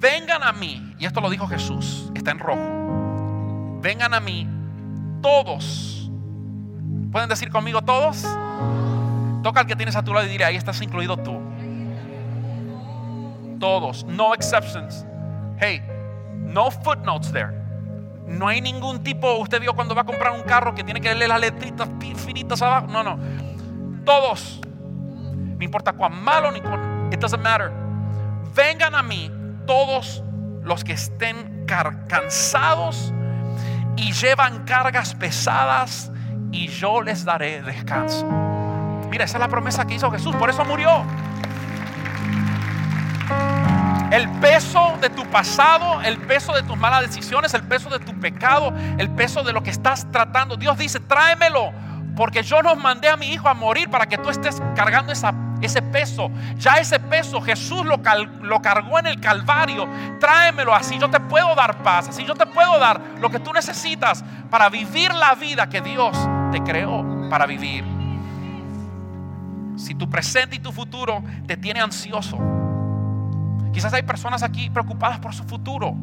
vengan 0.00 0.42
a 0.42 0.52
mí, 0.52 0.94
y 0.98 1.04
esto 1.04 1.20
lo 1.20 1.28
dijo 1.28 1.46
Jesús, 1.46 2.10
está 2.14 2.30
en 2.30 2.38
rojo, 2.38 3.78
vengan 3.82 4.14
a 4.14 4.20
mí 4.20 4.48
todos. 5.20 6.10
¿Pueden 7.12 7.28
decir 7.28 7.50
conmigo 7.50 7.82
todos? 7.82 8.22
Toca 9.42 9.60
al 9.60 9.66
que 9.66 9.76
tienes 9.76 9.96
a 9.96 10.02
tu 10.02 10.14
lado 10.14 10.26
y 10.26 10.30
diré, 10.30 10.46
ahí 10.46 10.56
estás 10.56 10.80
incluido 10.80 11.16
tú. 11.18 11.38
Todos, 13.60 14.04
no 14.04 14.34
exceptions. 14.34 15.04
Hey, 15.58 15.82
no 16.32 16.70
footnotes 16.70 17.32
there. 17.32 17.52
No 18.26 18.46
hay 18.48 18.60
ningún 18.60 19.02
tipo, 19.02 19.36
usted 19.38 19.60
vio 19.60 19.74
cuando 19.74 19.94
va 19.94 20.02
a 20.02 20.04
comprar 20.04 20.32
un 20.32 20.42
carro 20.42 20.74
que 20.74 20.84
tiene 20.84 21.00
que 21.00 21.14
leer 21.14 21.28
las 21.28 21.40
letritas 21.40 21.88
finitas 22.16 22.62
abajo. 22.62 22.86
No, 22.86 23.02
no. 23.02 23.18
Todos 24.04 24.60
no 25.58 25.64
importa 25.64 25.92
cuán 25.92 26.22
malo 26.22 26.50
ni 26.50 26.60
cuán, 26.60 27.10
it 27.12 27.18
doesn't 27.18 27.42
matter. 27.42 27.72
Vengan 28.54 28.94
a 28.94 29.02
mí 29.02 29.30
todos 29.66 30.22
los 30.62 30.84
que 30.84 30.92
estén 30.92 31.66
cansados 31.66 33.12
y 33.96 34.12
llevan 34.12 34.64
cargas 34.64 35.14
pesadas 35.14 36.10
y 36.52 36.68
yo 36.68 37.02
les 37.02 37.24
daré 37.24 37.62
descanso. 37.62 38.26
Mira, 39.10 39.24
esa 39.24 39.36
es 39.36 39.40
la 39.40 39.48
promesa 39.48 39.86
que 39.86 39.94
hizo 39.94 40.10
Jesús, 40.10 40.34
por 40.36 40.50
eso 40.50 40.64
murió. 40.64 41.04
El 44.10 44.28
peso 44.40 44.96
de 45.00 45.10
tu 45.10 45.26
pasado, 45.26 46.00
el 46.02 46.16
peso 46.18 46.54
de 46.54 46.62
tus 46.62 46.76
malas 46.78 47.02
decisiones, 47.02 47.52
el 47.52 47.62
peso 47.62 47.90
de 47.90 47.98
tu 47.98 48.18
pecado, 48.18 48.72
el 48.96 49.10
peso 49.10 49.42
de 49.42 49.52
lo 49.52 49.62
que 49.62 49.70
estás 49.70 50.10
tratando. 50.10 50.56
Dios 50.56 50.78
dice, 50.78 51.00
tráemelo, 51.00 51.72
porque 52.16 52.42
yo 52.42 52.62
no 52.62 52.74
mandé 52.76 53.08
a 53.08 53.16
mi 53.16 53.32
hijo 53.32 53.48
a 53.48 53.54
morir 53.54 53.88
para 53.88 54.06
que 54.06 54.18
tú 54.18 54.28
estés 54.28 54.60
cargando 54.74 55.12
ese 55.12 55.82
peso, 55.82 56.30
ya 56.56 56.74
ese 56.74 56.98
peso 56.98 57.40
Jesús 57.40 57.84
lo, 57.84 58.00
lo, 58.42 58.62
cargó 58.62 58.98
en 58.98 59.06
el 59.06 59.20
Calvario. 59.20 59.88
Tráemelo 60.18 60.74
así, 60.74 60.98
yo 60.98 61.08
te 61.08 61.20
puedo 61.20 61.54
dar 61.54 61.82
paz, 61.82 62.08
así 62.08 62.24
yo 62.24 62.34
te 62.34 62.46
puedo 62.46 62.78
dar 62.78 63.00
lo 63.20 63.30
que 63.30 63.38
tú 63.38 63.52
necesitas 63.52 64.24
para 64.50 64.68
vivir 64.68 65.14
la 65.14 65.34
vida 65.34 65.68
que 65.68 65.80
Dios 65.80 66.16
te 66.50 66.62
creó 66.62 67.28
para 67.28 67.46
vivir. 67.46 67.84
Si 69.76 69.94
tu 69.94 70.10
presente 70.10 70.56
y 70.56 70.58
tu 70.58 70.72
futuro 70.72 71.22
te 71.46 71.56
tiene 71.56 71.80
ansioso, 71.80 72.38
quizás 73.72 73.92
hay 73.94 74.02
personas 74.02 74.42
aquí 74.42 74.70
preocupadas 74.70 75.20
por 75.20 75.34
su 75.34 75.44
futuro, 75.44 75.94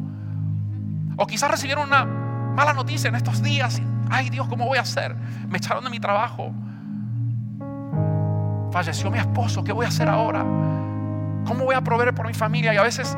o 1.16 1.26
quizás 1.26 1.50
recibieron 1.50 1.86
una 1.86 2.04
mala 2.04 2.72
noticia 2.72 3.08
en 3.08 3.16
estos 3.16 3.42
días. 3.42 3.80
Ay 4.10 4.30
Dios, 4.30 4.46
¿cómo 4.48 4.66
voy 4.66 4.78
a 4.78 4.82
hacer? 4.82 5.14
Me 5.48 5.58
echaron 5.58 5.84
de 5.84 5.90
mi 5.90 6.00
trabajo 6.00 6.52
falleció 8.76 9.10
mi 9.10 9.18
esposo, 9.18 9.64
¿qué 9.64 9.72
voy 9.72 9.86
a 9.86 9.88
hacer 9.88 10.06
ahora? 10.06 10.40
¿Cómo 10.40 11.64
voy 11.64 11.74
a 11.74 11.80
proveer 11.80 12.14
por 12.14 12.26
mi 12.26 12.34
familia? 12.34 12.74
Y 12.74 12.76
a 12.76 12.82
veces 12.82 13.16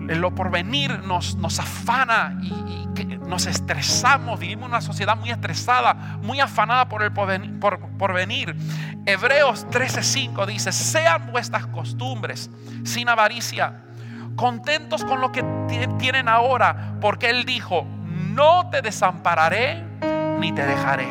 lo 0.00 0.34
porvenir 0.34 0.98
nos, 1.04 1.36
nos 1.36 1.60
afana 1.60 2.36
y, 2.42 2.88
nos 3.28 3.46
estresamos. 3.46 4.40
Vivimos 4.40 4.64
en 4.64 4.70
una 4.70 4.80
sociedad 4.80 5.16
muy 5.16 5.30
estresada, 5.30 6.18
muy 6.20 6.40
afanada 6.40 6.88
por 6.88 7.02
el 7.04 7.12
porvenir. 7.12 8.56
Hebreos 9.04 9.68
13:5 9.70 10.46
dice: 10.46 10.72
Sean 10.72 11.30
vuestras 11.30 11.66
costumbres 11.66 12.50
sin 12.82 13.08
avaricia, 13.08 13.84
contentos 14.34 15.04
con 15.04 15.20
lo 15.20 15.30
que 15.30 15.44
tienen 15.98 16.28
ahora, 16.28 16.94
porque 17.00 17.30
Él 17.30 17.44
dijo: 17.44 17.86
No 18.36 18.68
te 18.68 18.82
desampararé 18.82 19.82
ni 20.38 20.52
te 20.52 20.66
dejaré. 20.66 21.08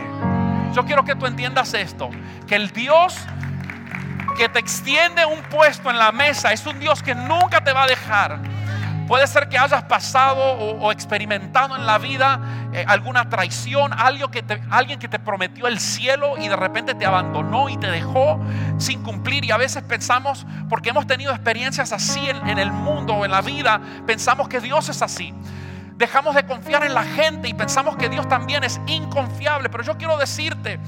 Yo 0.75 0.85
quiero 0.85 1.03
que 1.03 1.15
tú 1.15 1.25
entiendas 1.25 1.73
esto, 1.73 2.11
que 2.45 2.55
el 2.55 2.69
Dios 2.69 3.17
que 4.37 4.47
te 4.47 4.59
extiende 4.59 5.25
un 5.25 5.41
puesto 5.41 5.89
en 5.89 5.97
la 5.97 6.11
mesa 6.11 6.53
es 6.53 6.67
un 6.67 6.79
Dios 6.79 7.01
que 7.01 7.15
nunca 7.15 7.63
te 7.63 7.73
va 7.73 7.85
a 7.85 7.87
dejar. 7.87 8.37
Puede 9.07 9.25
ser 9.25 9.49
que 9.49 9.57
hayas 9.57 9.85
pasado 9.85 10.39
o, 10.39 10.91
experimentado 10.91 11.75
en 11.75 11.87
la 11.87 11.97
vida 11.97 12.39
eh, 12.73 12.85
alguna 12.87 13.27
traición, 13.27 13.91
algo 13.93 14.29
que 14.29 14.43
alguien 14.69 14.99
que 14.99 15.07
te 15.07 15.17
prometió 15.17 15.65
el 15.65 15.79
cielo 15.79 16.37
y 16.37 16.47
de 16.47 16.55
repente 16.55 16.93
te 16.93 17.07
abandonó 17.07 17.69
y 17.69 17.77
te 17.77 17.89
dejó 17.89 18.39
sin 18.77 19.01
cumplir. 19.01 19.45
Y 19.45 19.51
a 19.51 19.57
veces 19.57 19.81
pensamos, 19.81 20.45
porque 20.69 20.89
hemos 20.89 21.07
tenido 21.07 21.31
experiencias 21.31 21.91
así 21.91 22.29
en 22.29 22.59
el 22.59 22.71
mundo 22.71 23.15
o 23.15 23.25
en 23.25 23.31
la 23.31 23.41
vida, 23.41 23.81
pensamos 24.05 24.47
que 24.47 24.59
Dios 24.59 24.89
es 24.89 25.01
así 25.01 25.33
dejamos 25.97 26.35
de 26.35 26.45
confiar 26.45 26.83
en 26.83 26.93
la 26.93 27.03
gente 27.03 27.47
y 27.47 27.53
pensamos 27.53 27.95
que 27.95 28.09
Dios 28.09 28.27
también 28.27 28.63
es 28.63 28.79
inconfiable. 28.87 29.69
Pero 29.69 29.83
yo 29.83 29.97
quiero 29.97 30.17
decirte 30.17 30.79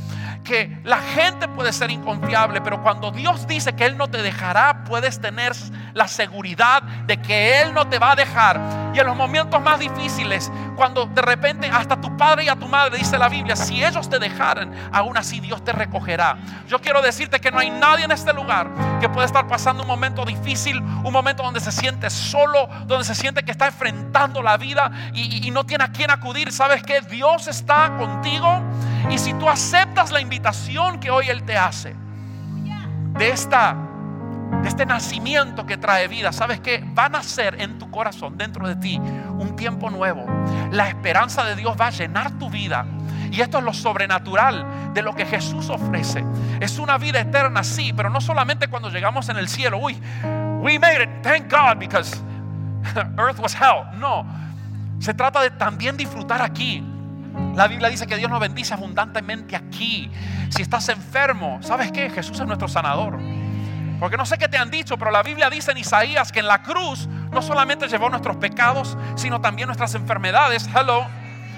que 0.44 0.80
la 0.84 0.98
gente 0.98 1.48
puede 1.48 1.74
ser 1.74 1.92
inconfiable, 1.92 2.62
pero 2.62 2.82
cuando 2.82 3.12
Dios 3.12 3.48
dice 3.48 3.74
que 3.74 3.86
Él 3.86 3.98
no 3.98 4.10
te 4.10 4.22
dejará, 4.22 4.84
puedes 4.86 5.20
tener 5.20 5.54
la 5.94 6.08
seguridad 6.08 6.82
de 6.84 7.18
que 7.22 7.62
Él 7.62 7.74
no 7.74 7.88
te 7.88 8.00
va 8.00 8.12
a 8.12 8.16
dejar. 8.16 8.60
Y 8.94 9.00
en 9.00 9.06
los 9.06 9.16
momentos 9.16 9.62
más 9.62 9.80
difíciles, 9.80 10.52
cuando 10.78 11.08
de 11.08 11.22
repente 11.22 11.68
hasta 11.68 12.00
tu 12.00 12.16
padre 12.16 12.46
y 12.46 12.50
a 12.50 12.56
tu 12.56 12.68
madre, 12.68 12.98
dice 12.98 13.18
la 13.18 13.28
Biblia, 13.28 13.56
si 13.56 13.84
ellos 13.84 14.10
te 14.10 14.20
dejaran, 14.20 14.72
aún 14.94 15.18
así 15.18 15.40
Dios 15.40 15.64
te 15.64 15.74
recogerá. 15.74 16.38
Yo 16.68 16.80
quiero 16.80 17.02
decirte 17.02 17.42
que 17.42 17.52
no 17.52 17.60
hay 17.60 17.70
nadie 17.70 18.06
en 18.06 18.12
este 18.12 18.32
lugar 18.32 18.70
que 19.02 19.10
pueda 19.10 19.26
estar 19.26 19.48
pasando 19.48 19.82
un 19.82 19.88
momento 19.88 20.24
difícil, 20.24 20.78
un 20.78 21.12
momento 21.12 21.44
donde 21.44 21.60
se 21.60 21.72
siente 21.72 22.10
solo, 22.10 22.70
donde 22.86 23.04
se 23.04 23.16
siente 23.16 23.44
que 23.44 23.52
está 23.52 23.68
enfrentando 23.68 24.42
la 24.42 24.56
vida 24.56 24.92
y, 25.14 25.48
no 25.48 25.66
tiene 25.66 25.86
a 25.86 25.92
quién 25.92 26.12
acudir. 26.12 26.52
¿Sabes 26.52 26.84
que 26.84 27.02
Dios 27.02 27.48
está 27.48 27.98
contigo. 27.98 28.62
Y 29.10 29.18
si 29.18 29.34
tú 29.34 29.50
aceptas 29.50 30.12
la 30.12 30.22
invitación 30.22 31.00
que 31.00 31.10
hoy 31.10 31.30
Él 31.30 31.44
te 31.44 31.58
hace, 31.58 31.96
de 33.18 33.30
esta 33.30 33.76
este 34.78 34.86
nacimiento 34.86 35.66
que 35.66 35.76
trae 35.76 36.08
vida, 36.08 36.32
¿sabes 36.32 36.60
que 36.60 36.86
Va 36.96 37.06
a 37.06 37.10
nacer 37.10 37.60
en 37.60 37.80
tu 37.80 37.90
corazón, 37.90 38.38
dentro 38.38 38.68
de 38.68 38.76
ti, 38.76 39.00
un 39.00 39.56
tiempo 39.56 39.90
nuevo. 39.90 40.24
La 40.72 40.88
esperanza 40.88 41.44
de 41.44 41.56
Dios 41.56 41.76
va 41.82 41.88
a 41.88 41.90
llenar 41.90 42.38
tu 42.38 42.48
vida. 42.52 42.86
Y 43.32 43.42
esto 43.42 43.58
es 43.58 43.64
lo 43.64 43.74
sobrenatural 43.74 44.94
de 44.94 45.02
lo 45.02 45.16
que 45.16 45.26
Jesús 45.26 45.72
ofrece. 45.72 46.24
Es 46.60 46.78
una 46.78 47.00
vida 47.00 47.20
eterna, 47.20 47.64
sí, 47.64 47.92
pero 47.92 48.12
no 48.12 48.22
solamente 48.22 48.68
cuando 48.68 48.92
llegamos 48.92 49.30
en 49.30 49.38
el 49.38 49.48
cielo. 49.48 49.80
Uy, 49.80 50.00
we 50.62 50.78
made 50.78 51.02
it, 51.02 51.10
thank 51.24 51.52
God, 51.52 51.80
because 51.80 52.16
earth 53.18 53.40
was 53.40 53.56
hell. 53.56 53.98
No, 53.98 54.28
se 55.00 55.16
trata 55.16 55.42
de 55.42 55.50
también 55.50 55.98
disfrutar 55.98 56.44
aquí. 56.44 56.84
La 57.56 57.68
Biblia 57.68 57.90
dice 57.90 58.06
que 58.06 58.16
Dios 58.16 58.30
nos 58.30 58.40
bendice 58.40 58.76
abundantemente 58.76 59.56
aquí. 59.56 60.12
Si 60.50 60.62
estás 60.62 60.88
enfermo, 60.90 61.58
¿sabes 61.64 61.92
qué? 61.92 62.12
Jesús 62.12 62.40
es 62.40 62.46
nuestro 62.46 62.68
sanador. 62.68 63.18
Porque 64.00 64.18
no 64.18 64.26
sé 64.26 64.38
qué 64.38 64.48
te 64.48 64.58
han 64.58 64.70
dicho, 64.70 64.98
pero 64.98 65.12
la 65.12 65.24
Biblia 65.24 65.50
dice 65.50 65.72
en 65.72 65.78
Isaías 65.78 66.32
que 66.32 66.40
en 66.40 66.48
la 66.48 66.62
cruz 66.62 67.08
no 67.32 67.42
solamente 67.42 67.88
llevó 67.88 68.10
nuestros 68.10 68.38
pecados, 68.38 68.98
sino 69.16 69.42
también 69.42 69.68
nuestras 69.68 69.96
enfermedades. 69.96 70.68
Hello. 70.74 71.06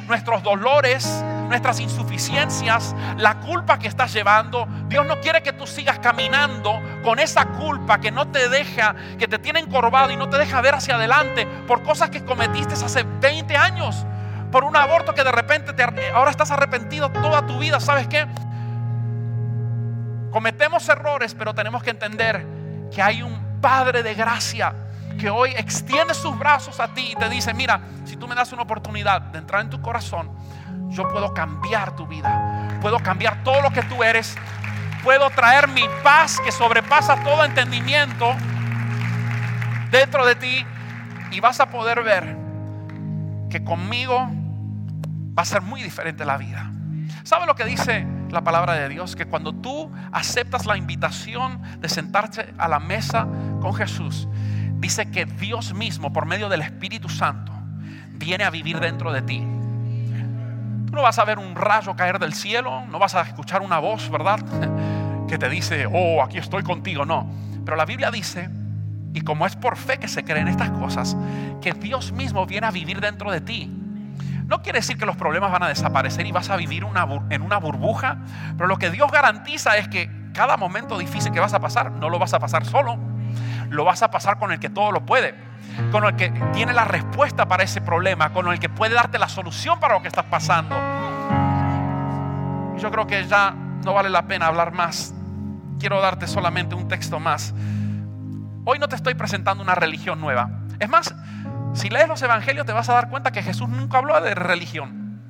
nuestros 0.08 0.42
dolores, 0.42 1.24
nuestras 1.50 1.80
insuficiencias, 1.80 2.96
la 3.18 3.36
culpa 3.42 3.78
que 3.78 3.88
estás 3.88 4.12
llevando. 4.12 4.68
Dios 4.88 5.06
no 5.06 5.20
quiere 5.22 5.44
que 5.44 5.54
tú 5.54 5.68
sigas 5.68 6.00
caminando 6.00 6.82
con 7.04 7.20
esa 7.20 7.46
culpa 7.46 8.00
que 8.00 8.10
no 8.10 8.28
te 8.28 8.50
deja, 8.50 8.96
que 9.20 9.28
te 9.28 9.38
tiene 9.38 9.60
encorvado 9.60 10.10
y 10.10 10.18
no 10.18 10.28
te 10.28 10.40
deja 10.40 10.62
ver 10.62 10.74
hacia 10.74 10.96
adelante 10.96 11.46
por 11.68 11.84
cosas 11.84 12.10
que 12.10 12.26
cometiste 12.26 12.74
hace 12.74 13.04
20 13.04 13.56
años. 13.56 14.04
Por 14.52 14.64
un 14.64 14.76
aborto 14.76 15.14
que 15.14 15.24
de 15.24 15.32
repente 15.32 15.74
te, 15.74 15.84
ahora 16.12 16.32
estás 16.32 16.50
arrepentido 16.50 17.10
toda 17.12 17.46
tu 17.46 17.60
vida. 17.60 17.80
¿Sabes 17.80 18.08
qué? 18.08 18.26
Cometemos 20.32 20.88
errores, 20.90 21.34
pero 21.34 21.54
tenemos 21.54 21.84
que 21.84 21.90
entender 21.90 22.46
que 22.94 23.02
hay 23.02 23.22
un 23.22 23.50
Padre 23.62 24.04
de 24.04 24.16
gracia 24.16 24.74
que 25.20 25.30
hoy 25.30 25.52
extiende 25.58 26.14
sus 26.14 26.38
brazos 26.40 26.80
a 26.80 26.88
ti 26.94 27.12
y 27.12 27.16
te 27.16 27.28
dice, 27.30 27.54
mira, 27.54 27.82
si 28.06 28.16
tú 28.16 28.28
me 28.28 28.36
das 28.36 28.54
una 28.54 28.62
oportunidad 28.62 29.22
de 29.22 29.40
entrar 29.40 29.62
en 29.62 29.70
tu 29.70 29.82
corazón, 29.82 30.32
yo 30.90 31.08
puedo 31.10 31.34
cambiar 31.34 31.96
tu 31.96 32.08
vida, 32.08 32.80
puedo 32.82 33.00
cambiar 33.00 33.44
todo 33.44 33.62
lo 33.62 33.72
que 33.72 33.84
tú 33.84 34.02
eres, 34.02 34.38
puedo 35.04 35.30
traer 35.30 35.68
mi 35.68 35.84
paz 36.04 36.40
que 36.44 36.52
sobrepasa 36.52 37.22
todo 37.24 37.44
entendimiento 37.44 38.34
dentro 39.92 40.26
de 40.26 40.36
ti 40.36 40.66
y 41.32 41.40
vas 41.42 41.60
a 41.60 41.70
poder 41.70 42.02
ver 42.02 42.38
que 43.50 43.64
conmigo 43.64 44.30
va 45.38 45.42
a 45.42 45.46
ser 45.46 45.62
muy 45.62 45.84
diferente 45.84 46.24
la 46.24 46.38
vida. 46.38 46.72
¿Sabe 47.24 47.46
lo 47.46 47.56
que 47.56 47.66
dice 47.66 48.06
la 48.32 48.42
palabra 48.42 48.74
de 48.74 48.90
Dios? 48.90 49.16
Que 49.16 49.26
cuando 49.26 49.54
tú 49.54 49.92
aceptas 50.12 50.66
la 50.66 50.78
invitación 50.78 51.62
de 51.80 51.90
sentarte 51.90 52.54
a 52.58 52.68
la 52.68 52.80
mesa 52.80 53.28
con 53.62 53.74
Jesús, 53.74 54.28
dice 54.76 55.12
que 55.12 55.26
Dios 55.26 55.74
mismo, 55.74 56.14
por 56.14 56.26
medio 56.26 56.50
del 56.50 56.62
Espíritu 56.62 57.10
Santo, 57.10 57.52
viene 58.14 58.44
a 58.44 58.50
vivir 58.50 58.80
dentro 58.80 59.12
de 59.12 59.22
ti. 59.22 59.40
Tú 60.86 60.96
no 60.96 61.02
vas 61.02 61.20
a 61.20 61.26
ver 61.26 61.40
un 61.40 61.56
rayo 61.56 61.96
caer 61.96 62.20
del 62.20 62.34
cielo, 62.34 62.86
no 62.88 63.00
vas 63.00 63.16
a 63.16 63.22
escuchar 63.22 63.62
una 63.62 63.80
voz, 63.80 64.10
¿verdad? 64.10 64.40
Que 65.30 65.38
te 65.38 65.48
dice, 65.48 65.86
oh, 65.86 66.24
aquí 66.24 66.40
estoy 66.40 66.64
contigo. 66.64 67.06
No. 67.06 67.30
Pero 67.64 67.78
la 67.78 67.86
Biblia 67.86 68.10
dice, 68.10 68.50
y 69.14 69.22
como 69.22 69.46
es 69.46 69.56
por 69.56 69.78
fe 69.78 70.00
que 70.00 70.08
se 70.08 70.24
creen 70.24 70.48
estas 70.48 70.72
cosas, 70.72 71.16
que 71.62 71.74
Dios 71.74 72.12
mismo 72.12 72.48
viene 72.48 72.66
a 72.66 72.72
vivir 72.72 73.00
dentro 73.00 73.32
de 73.32 73.42
ti. 73.42 73.72
No 74.50 74.64
quiere 74.64 74.80
decir 74.80 74.98
que 74.98 75.06
los 75.06 75.16
problemas 75.16 75.52
van 75.52 75.62
a 75.62 75.68
desaparecer 75.68 76.26
y 76.26 76.32
vas 76.32 76.50
a 76.50 76.56
vivir 76.56 76.84
en 77.30 77.42
una 77.44 77.58
burbuja, 77.58 78.18
pero 78.58 78.68
lo 78.68 78.78
que 78.78 78.90
Dios 78.90 79.12
garantiza 79.12 79.78
es 79.78 79.88
que 79.88 80.10
cada 80.34 80.58
momento 80.58 80.98
difícil 80.98 81.32
que 81.32 81.40
vas 81.40 81.54
a 81.54 81.60
pasar, 81.60 81.92
no 81.92 82.10
lo 82.10 82.18
vas 82.18 82.34
a 82.34 82.40
pasar 82.40 82.66
solo, 82.66 82.98
lo 83.70 83.86
vas 83.86 84.02
a 84.02 84.10
pasar 84.10 84.40
con 84.40 84.52
el 84.52 84.60
que 84.60 84.72
todo 84.72 84.92
lo 84.92 85.06
puede, 85.06 85.36
con 85.92 86.04
el 86.04 86.16
que 86.16 86.32
tiene 86.52 86.74
la 86.74 86.84
respuesta 86.84 87.48
para 87.48 87.62
ese 87.62 87.80
problema, 87.80 88.34
con 88.34 88.48
el 88.48 88.60
que 88.60 88.70
puede 88.70 88.96
darte 88.96 89.20
la 89.20 89.30
solución 89.30 89.80
para 89.80 89.94
lo 89.94 90.02
que 90.02 90.08
estás 90.08 90.26
pasando. 90.26 90.76
Yo 92.80 92.90
creo 92.90 93.06
que 93.06 93.28
ya 93.28 93.52
no 93.52 93.94
vale 93.94 94.10
la 94.10 94.24
pena 94.24 94.48
hablar 94.48 94.72
más. 94.72 95.14
Quiero 95.80 96.02
darte 96.02 96.26
solamente 96.26 96.74
un 96.74 96.88
texto 96.88 97.20
más. 97.20 97.54
Hoy 98.66 98.80
no 98.80 98.88
te 98.88 98.96
estoy 98.96 99.14
presentando 99.14 99.62
una 99.62 99.76
religión 99.76 100.20
nueva. 100.20 100.50
Es 100.80 100.90
más, 100.90 101.14
si 101.74 101.90
lees 101.90 102.08
los 102.08 102.22
evangelios 102.22 102.66
te 102.66 102.74
vas 102.74 102.90
a 102.90 102.94
dar 102.94 103.10
cuenta 103.10 103.32
que 103.32 103.44
Jesús 103.44 103.70
nunca 103.70 104.00
habló 104.00 104.20
de 104.22 104.36
religión. 104.36 105.22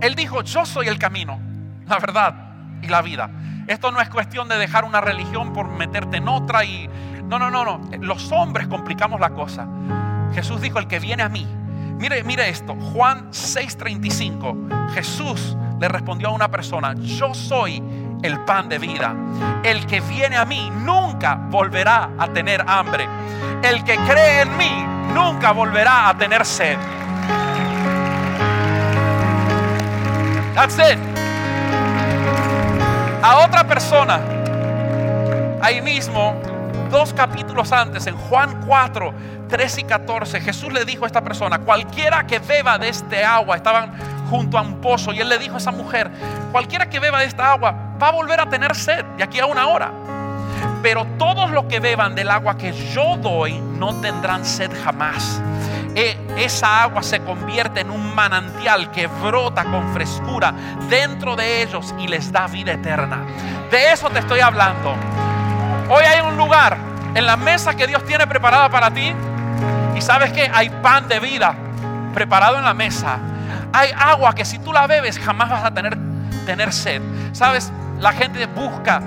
Él 0.00 0.14
dijo, 0.14 0.42
yo 0.42 0.66
soy 0.66 0.88
el 0.88 0.98
camino, 0.98 1.38
la 1.86 1.98
verdad 1.98 2.34
y 2.82 2.88
la 2.88 3.02
vida. 3.02 3.30
Esto 3.66 3.90
no 3.90 4.00
es 4.00 4.08
cuestión 4.10 4.48
de 4.48 4.56
dejar 4.56 4.84
una 4.84 5.00
religión 5.00 5.52
por 5.52 5.68
meterte 5.68 6.18
en 6.18 6.28
otra 6.28 6.64
y 6.64 6.88
no, 7.24 7.38
no, 7.38 7.50
no, 7.50 7.64
no. 7.64 7.80
Los 8.00 8.30
hombres 8.32 8.66
complicamos 8.66 9.20
la 9.20 9.30
cosa. 9.30 9.66
Jesús 10.34 10.60
dijo, 10.60 10.78
el 10.78 10.86
que 10.86 10.98
viene 10.98 11.22
a 11.22 11.28
mí. 11.28 11.46
Mire, 11.98 12.22
mire 12.24 12.48
esto. 12.48 12.74
Juan 12.74 13.30
6:35. 13.30 14.92
Jesús 14.92 15.56
le 15.80 15.88
respondió 15.88 16.28
a 16.28 16.32
una 16.32 16.50
persona, 16.50 16.94
yo 16.94 17.34
soy 17.34 17.82
el 18.24 18.40
pan 18.40 18.70
de 18.70 18.78
vida. 18.78 19.14
El 19.62 19.86
que 19.86 20.00
viene 20.00 20.36
a 20.36 20.46
mí 20.46 20.70
nunca 20.70 21.34
volverá 21.34 22.08
a 22.18 22.26
tener 22.28 22.64
hambre. 22.66 23.06
El 23.62 23.84
que 23.84 23.96
cree 23.96 24.40
en 24.40 24.56
mí 24.56 24.86
nunca 25.12 25.52
volverá 25.52 26.08
a 26.08 26.16
tener 26.16 26.44
sed. 26.46 26.78
That's 30.54 30.78
it. 30.78 30.98
A 33.22 33.44
otra 33.44 33.64
persona, 33.64 34.20
ahí 35.60 35.82
mismo, 35.82 36.34
dos 36.90 37.12
capítulos 37.12 37.72
antes, 37.72 38.06
en 38.06 38.16
Juan 38.16 38.64
4, 38.66 39.14
13 39.48 39.80
y 39.82 39.84
14, 39.84 40.40
Jesús 40.40 40.72
le 40.72 40.86
dijo 40.86 41.04
a 41.04 41.06
esta 41.08 41.22
persona, 41.22 41.58
cualquiera 41.58 42.26
que 42.26 42.38
beba 42.38 42.78
de 42.78 42.88
este 42.88 43.22
agua, 43.22 43.56
estaban 43.56 43.92
junto 44.34 44.58
a 44.58 44.62
un 44.62 44.80
pozo, 44.80 45.12
y 45.12 45.20
él 45.20 45.28
le 45.28 45.38
dijo 45.38 45.54
a 45.54 45.58
esa 45.58 45.70
mujer, 45.70 46.10
cualquiera 46.50 46.90
que 46.90 46.98
beba 46.98 47.20
de 47.20 47.26
esta 47.26 47.52
agua 47.52 47.72
va 48.02 48.08
a 48.08 48.10
volver 48.10 48.40
a 48.40 48.48
tener 48.48 48.74
sed 48.74 49.04
de 49.16 49.22
aquí 49.22 49.38
a 49.38 49.46
una 49.46 49.68
hora. 49.68 49.92
Pero 50.82 51.06
todos 51.18 51.52
los 51.52 51.66
que 51.66 51.78
beban 51.78 52.16
del 52.16 52.28
agua 52.28 52.58
que 52.58 52.72
yo 52.72 53.16
doy 53.16 53.60
no 53.60 54.00
tendrán 54.00 54.44
sed 54.44 54.72
jamás. 54.82 55.40
E, 55.94 56.18
esa 56.36 56.82
agua 56.82 57.04
se 57.04 57.20
convierte 57.20 57.82
en 57.82 57.90
un 57.90 58.12
manantial 58.12 58.90
que 58.90 59.06
brota 59.06 59.62
con 59.62 59.94
frescura 59.94 60.52
dentro 60.90 61.36
de 61.36 61.62
ellos 61.62 61.94
y 62.00 62.08
les 62.08 62.32
da 62.32 62.48
vida 62.48 62.72
eterna. 62.72 63.20
De 63.70 63.92
eso 63.92 64.10
te 64.10 64.18
estoy 64.18 64.40
hablando. 64.40 64.96
Hoy 65.88 66.04
hay 66.04 66.26
un 66.26 66.36
lugar 66.36 66.76
en 67.14 67.24
la 67.24 67.36
mesa 67.36 67.76
que 67.76 67.86
Dios 67.86 68.04
tiene 68.04 68.26
preparada 68.26 68.68
para 68.68 68.90
ti. 68.90 69.12
Y 69.94 70.00
sabes 70.00 70.32
que 70.32 70.50
hay 70.52 70.70
pan 70.70 71.06
de 71.06 71.20
vida 71.20 71.54
preparado 72.12 72.58
en 72.58 72.64
la 72.64 72.74
mesa. 72.74 73.20
Hay 73.74 73.90
agua 73.98 74.36
que 74.36 74.44
si 74.44 74.60
tú 74.60 74.72
la 74.72 74.86
bebes 74.86 75.18
jamás 75.18 75.50
vas 75.50 75.64
a 75.64 75.74
tener, 75.74 75.98
tener 76.46 76.72
sed. 76.72 77.02
Sabes, 77.32 77.72
la 77.98 78.12
gente 78.12 78.46
busca 78.46 79.02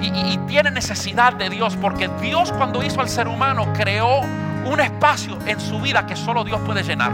y, 0.00 0.38
tiene 0.46 0.70
necesidad 0.70 1.34
de 1.34 1.50
Dios 1.50 1.76
porque 1.76 2.08
Dios 2.20 2.50
cuando 2.52 2.82
hizo 2.82 3.02
al 3.02 3.10
ser 3.10 3.28
humano 3.28 3.70
creó 3.74 4.20
un 4.64 4.80
espacio 4.80 5.38
en 5.44 5.60
su 5.60 5.80
vida 5.80 6.06
que 6.06 6.16
solo 6.16 6.44
Dios 6.44 6.58
puede 6.62 6.82
llenar. 6.82 7.12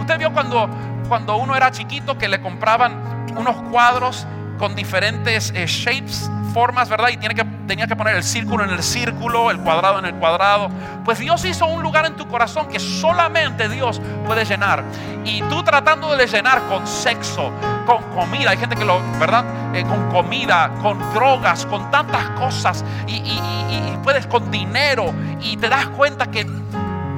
Usted 0.00 0.18
vio 0.18 0.32
cuando, 0.32 0.68
cuando 1.08 1.36
uno 1.36 1.54
era 1.54 1.70
chiquito 1.70 2.18
que 2.18 2.26
le 2.26 2.40
compraban 2.40 3.26
unos 3.36 3.54
cuadros 3.70 4.26
con 4.58 4.74
diferentes 4.74 5.52
eh, 5.54 5.66
shapes, 5.68 6.28
formas, 6.52 6.88
¿verdad? 6.88 7.10
Y 7.10 7.16
tiene 7.16 7.36
que, 7.36 7.44
tenía 7.66 7.86
que 7.86 7.96
poner 7.96 8.16
el 8.16 8.22
círculo 8.22 8.64
en 8.64 8.70
el 8.70 8.82
círculo, 8.82 9.50
el 9.50 9.58
cuadrado 9.58 9.98
en 9.98 10.06
el 10.06 10.14
cuadrado. 10.14 10.68
Pues 11.04 11.18
Dios 11.18 11.44
hizo 11.44 11.66
un 11.66 11.82
lugar 11.82 12.06
en 12.06 12.16
tu 12.16 12.26
corazón 12.28 12.68
que 12.68 12.78
solamente 12.78 13.68
Dios 13.68 14.00
puede 14.26 14.44
llenar. 14.44 14.84
Y 15.24 15.42
tú 15.42 15.62
tratando 15.62 16.16
de 16.16 16.26
llenar 16.26 16.62
con 16.68 16.86
sexo, 16.86 17.50
con 17.86 18.02
comida, 18.14 18.50
hay 18.50 18.58
gente 18.58 18.76
que 18.76 18.84
lo, 18.84 19.00
¿verdad? 19.18 19.44
Eh, 19.74 19.84
con 19.84 20.10
comida, 20.10 20.70
con 20.82 20.98
drogas, 21.14 21.66
con 21.66 21.90
tantas 21.90 22.28
cosas. 22.30 22.84
Y, 23.06 23.14
y 23.16 23.98
puedes 24.04 24.26
con 24.26 24.50
dinero. 24.50 25.12
Y 25.40 25.56
te 25.56 25.68
das 25.68 25.88
cuenta 25.88 26.30
que 26.30 26.46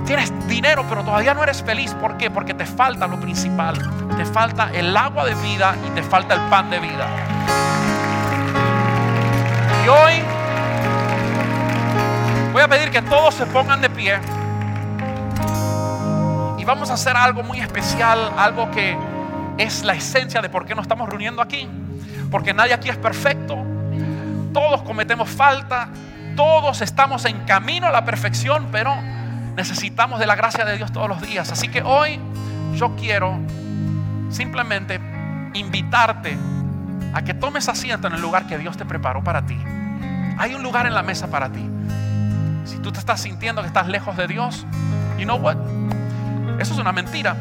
tienes 0.06 0.32
dinero, 0.46 0.84
pero 0.88 1.02
todavía 1.04 1.34
no 1.34 1.42
eres 1.42 1.62
feliz. 1.62 1.92
¿Por 1.94 2.16
qué? 2.16 2.30
Porque 2.30 2.54
te 2.54 2.64
falta 2.64 3.06
lo 3.06 3.20
principal. 3.20 3.76
Te 4.16 4.24
falta 4.24 4.70
el 4.72 4.96
agua 4.96 5.26
de 5.26 5.34
vida 5.34 5.74
y 5.86 5.90
te 5.90 6.02
falta 6.02 6.34
el 6.34 6.40
pan 6.48 6.70
de 6.70 6.78
vida. 6.78 7.06
Y 9.86 9.88
hoy 9.88 10.14
voy 12.52 12.60
a 12.60 12.66
pedir 12.66 12.90
que 12.90 13.00
todos 13.02 13.36
se 13.36 13.46
pongan 13.46 13.80
de 13.80 13.88
pie. 13.88 14.18
Y 16.58 16.64
vamos 16.64 16.90
a 16.90 16.94
hacer 16.94 17.16
algo 17.16 17.44
muy 17.44 17.60
especial, 17.60 18.32
algo 18.36 18.68
que 18.72 18.98
es 19.58 19.84
la 19.84 19.92
esencia 19.92 20.42
de 20.42 20.48
por 20.48 20.66
qué 20.66 20.74
nos 20.74 20.82
estamos 20.82 21.08
reuniendo 21.08 21.40
aquí. 21.40 21.68
Porque 22.32 22.52
nadie 22.52 22.74
aquí 22.74 22.88
es 22.88 22.96
perfecto. 22.96 23.56
Todos 24.52 24.82
cometemos 24.82 25.28
falta. 25.28 25.88
Todos 26.34 26.80
estamos 26.80 27.24
en 27.24 27.44
camino 27.44 27.86
a 27.86 27.92
la 27.92 28.04
perfección, 28.04 28.66
pero 28.72 28.92
necesitamos 29.54 30.18
de 30.18 30.26
la 30.26 30.34
gracia 30.34 30.64
de 30.64 30.76
Dios 30.78 30.90
todos 30.90 31.08
los 31.08 31.22
días. 31.22 31.52
Así 31.52 31.68
que 31.68 31.82
hoy 31.82 32.18
yo 32.74 32.96
quiero 32.96 33.38
simplemente 34.30 35.00
invitarte 35.54 36.36
a 37.14 37.22
que 37.22 37.34
tomes 37.34 37.68
asiento 37.68 38.06
en 38.06 38.14
el 38.14 38.20
lugar 38.20 38.46
que 38.46 38.58
Dios 38.58 38.76
te 38.76 38.84
preparó 38.84 39.24
para 39.24 39.46
ti. 39.46 39.58
Hay 40.38 40.54
un 40.54 40.62
lugar 40.62 40.86
en 40.86 40.94
la 40.94 41.02
mesa 41.02 41.28
para 41.28 41.48
ti. 41.50 41.66
Si 42.64 42.78
tú 42.78 42.92
te 42.92 42.98
estás 42.98 43.20
sintiendo 43.20 43.62
que 43.62 43.68
estás 43.68 43.88
lejos 43.88 44.16
de 44.16 44.26
Dios, 44.26 44.66
you 45.16 45.24
know 45.24 45.38
what? 45.38 45.56
Eso 46.58 46.74
es 46.74 46.78
una 46.78 46.92
mentira. 46.92 47.36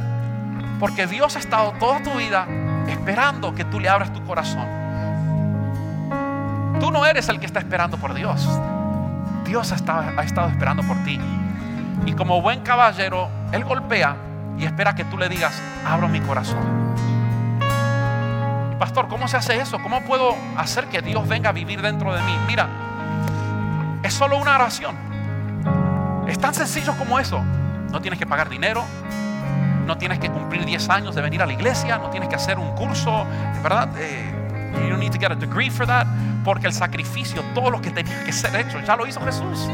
Porque 0.80 1.08
Dios 1.08 1.36
ha 1.36 1.40
estado 1.40 1.74
toda 1.80 2.04
tu 2.04 2.12
vida 2.12 2.48
esperando 2.88 3.54
que 3.54 3.66
tú 3.66 3.80
le 3.80 3.90
abras 3.90 4.14
tu 4.14 4.24
corazón. 4.24 4.68
Tú 6.80 6.92
no 6.92 7.06
eres 7.06 7.30
el 7.30 7.40
que 7.40 7.46
está 7.46 7.60
esperando 7.60 7.98
por 7.98 8.14
Dios. 8.14 8.48
Dios 9.46 9.72
ha 9.72 9.76
estado, 9.76 10.04
ha 10.18 10.24
estado 10.24 10.50
esperando 10.50 10.84
por 10.84 10.98
ti. 11.04 11.20
Y 12.06 12.14
como 12.14 12.42
buen 12.42 12.62
caballero, 12.62 13.30
Él 13.52 13.64
golpea 13.64 14.16
y 14.58 14.66
espera 14.66 14.96
que 14.96 15.06
tú 15.06 15.18
le 15.18 15.30
digas, 15.30 15.62
abro 15.86 16.08
mi 16.08 16.20
corazón. 16.22 16.85
Pastor, 18.80 19.08
¿cómo 19.08 19.28
se 19.28 19.38
hace 19.38 19.58
eso? 19.58 19.82
¿Cómo 19.82 20.02
puedo 20.02 20.36
hacer 20.58 20.86
que 20.88 21.02
Dios 21.02 21.28
venga 21.28 21.50
a 21.50 21.54
vivir 21.54 21.82
dentro 21.82 22.14
de 22.14 22.22
mí? 22.24 22.38
Mira, 22.48 22.68
es 24.04 24.14
solo 24.14 24.38
una 24.38 24.56
oración. 24.56 24.96
Es 26.28 26.40
tan 26.40 26.54
sencillo 26.54 26.96
como 26.98 27.20
eso. 27.20 27.42
No 27.92 28.02
tienes 28.02 28.20
que 28.20 28.26
pagar 28.26 28.50
dinero, 28.50 28.84
No 29.86 29.98
tienes 29.98 30.18
que 30.18 30.30
cumplir 30.30 30.66
10 30.66 30.90
años 30.90 31.14
de 31.14 31.22
venir 31.22 31.44
a 31.44 31.46
la 31.46 31.54
iglesia, 31.54 32.00
no 32.00 32.10
tienes 32.10 32.28
que 32.28 32.36
hacer 32.36 32.58
un 32.58 32.72
curso, 32.72 33.24
¿verdad? 33.62 33.88
Eh, 33.98 34.32
you 34.82 34.90
don't 34.90 35.00
need 35.00 35.12
to 35.12 35.20
get 35.20 35.32
a 35.32 35.36
degree 35.36 35.70
for 35.70 35.86
that, 35.86 36.08
porque 36.44 36.66
el 36.66 36.74
sacrificio, 36.74 37.44
todo 37.54 37.70
lo 37.70 37.80
que 37.82 37.92
tenía 37.92 38.24
que 38.24 38.34
ser 38.34 38.56
hecho, 38.56 38.80
ya 38.80 38.96
lo 38.96 39.06
hizo 39.06 39.22
Jesús. 39.22 39.70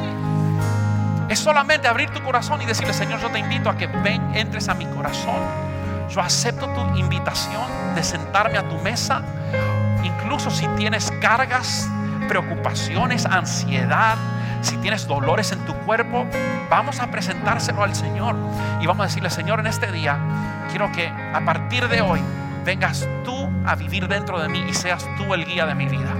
Es 1.30 1.40
solamente 1.40 1.88
abrir 1.88 2.10
tu 2.10 2.22
corazón 2.24 2.62
y 2.62 2.66
decirle, 2.66 2.94
Señor, 2.94 3.22
yo 3.22 3.30
te 3.30 3.40
invito 3.40 3.70
a 3.70 3.78
que 3.78 3.88
ven, 3.88 4.36
entres 4.36 4.68
a 4.68 4.74
mi 4.74 4.86
corazón. 4.88 5.71
Yo 6.14 6.20
acepto 6.20 6.68
tu 6.68 6.82
invitación 6.98 7.64
de 7.96 8.04
sentarme 8.04 8.58
a 8.58 8.68
tu 8.68 8.78
mesa, 8.80 9.22
incluso 10.04 10.52
si 10.52 10.68
tienes 10.76 11.10
cargas, 11.22 11.90
preocupaciones, 12.28 13.26
ansiedad, 13.26 14.18
si 14.62 14.76
tienes 14.78 15.08
dolores 15.08 15.54
en 15.54 15.60
tu 15.60 15.74
cuerpo, 15.74 16.26
vamos 16.70 17.00
a 17.00 17.10
presentárselo 17.10 17.82
al 17.82 17.96
Señor 17.96 18.36
y 18.82 18.88
vamos 18.88 19.06
a 19.06 19.08
decirle, 19.08 19.30
Señor, 19.30 19.62
en 19.62 19.68
este 19.68 19.90
día 19.92 20.20
quiero 20.70 20.92
que 20.92 21.08
a 21.08 21.42
partir 21.46 21.88
de 21.88 22.02
hoy 22.02 22.22
vengas 22.66 23.08
tú 23.24 23.50
a 23.66 23.76
vivir 23.76 24.10
dentro 24.10 24.38
de 24.40 24.50
mí 24.50 24.66
y 24.70 24.74
seas 24.74 25.08
tú 25.18 25.34
el 25.34 25.46
guía 25.46 25.66
de 25.66 25.76
mi 25.76 25.88
vida. 25.88 26.14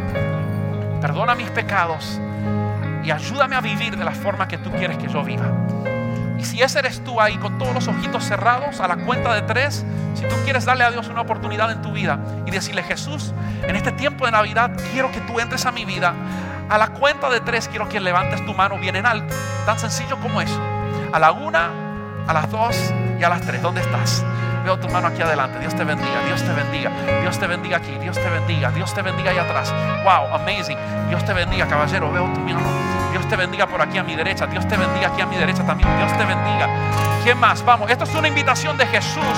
Perdona 1.02 1.36
mis 1.36 1.50
pecados 1.50 2.20
y 3.04 3.12
ayúdame 3.12 3.58
a 3.58 3.62
vivir 3.62 3.98
de 3.98 4.06
la 4.06 4.12
forma 4.12 4.48
que 4.48 4.58
tú 4.58 4.72
quieres 4.72 4.98
que 4.98 5.08
yo 5.08 5.22
viva. 5.22 5.71
Y 6.42 6.46
si 6.46 6.60
ese 6.60 6.80
eres 6.80 7.04
tú 7.04 7.22
ahí 7.22 7.38
con 7.38 7.60
todos 7.60 7.72
los 7.72 7.88
ojitos 7.88 8.24
cerrados 8.24 8.80
a 8.80 8.88
la 8.88 8.98
cuenta 8.98 9.32
de 9.36 9.44
tres, 9.44 9.86
si 10.16 10.24
tú 10.24 10.36
quieres 10.44 10.66
darle 10.66 10.84
a 10.84 10.90
Dios 10.90 11.08
una 11.08 11.22
oportunidad 11.22 11.72
en 11.72 11.84
tu 11.84 11.92
vida 11.92 12.20
y 12.48 12.52
decirle, 12.52 12.82
Jesús, 12.82 13.32
en 13.62 13.76
este 13.76 13.92
tiempo 13.92 14.26
de 14.26 14.32
Navidad 14.32 14.72
quiero 14.92 15.12
que 15.12 15.22
tú 15.22 15.40
entres 15.40 15.68
a 15.68 15.72
mi 15.72 15.86
vida, 15.86 16.16
a 16.68 16.80
la 16.80 16.88
cuenta 16.88 17.30
de 17.30 17.42
tres 17.42 17.68
quiero 17.68 17.88
que 17.88 18.00
levantes 18.00 18.44
tu 18.44 18.56
mano 18.56 18.80
bien 18.80 18.96
en 18.96 19.06
alto. 19.06 19.36
Tan 19.68 19.78
sencillo 19.78 20.18
como 20.20 20.42
eso. 20.42 20.60
A 21.14 21.20
la 21.20 21.32
una, 21.32 21.70
a 22.26 22.34
las 22.34 22.50
dos 22.50 22.76
y 23.20 23.24
a 23.24 23.30
las 23.30 23.42
tres. 23.42 23.62
¿Dónde 23.62 23.82
estás? 23.82 24.26
Veo 24.64 24.78
tu 24.78 24.88
mano 24.90 25.08
aquí 25.08 25.22
adelante. 25.22 25.60
Dios 25.60 25.76
te 25.76 25.84
bendiga, 25.84 26.22
Dios 26.26 26.42
te 26.44 26.52
bendiga, 26.54 26.92
Dios 27.22 27.40
te 27.40 27.48
bendiga 27.48 27.78
aquí, 27.78 27.98
Dios 27.98 28.16
te 28.16 28.30
bendiga, 28.30 28.72
Dios 28.72 28.94
te 28.94 29.02
bendiga 29.02 29.32
ahí 29.32 29.38
atrás. 29.38 29.74
Wow, 30.04 30.34
amazing. 30.36 30.78
Dios 31.10 31.24
te 31.26 31.34
bendiga, 31.34 31.68
caballero. 31.68 32.12
Veo 32.12 32.26
tu 32.34 32.40
mano. 32.42 32.60
Dios 33.12 33.28
te 33.28 33.36
bendiga 33.36 33.68
por 33.68 33.82
aquí 33.82 33.98
a 33.98 34.04
mi 34.04 34.16
derecha. 34.16 34.48
Dios 34.48 34.68
te 34.68 34.78
bendiga 34.78 35.08
aquí 35.08 35.22
a 35.22 35.26
mi 35.26 35.36
derecha 35.36 35.66
también. 35.66 35.90
Dios 35.98 36.12
te 36.18 36.26
bendiga. 36.26 36.68
¿Quién 37.24 37.38
más? 37.40 37.64
Vamos, 37.64 37.90
esto 37.90 38.06
es 38.06 38.16
una 38.16 38.28
invitación 38.28 38.78
de 38.78 38.88
Jesús 38.88 39.38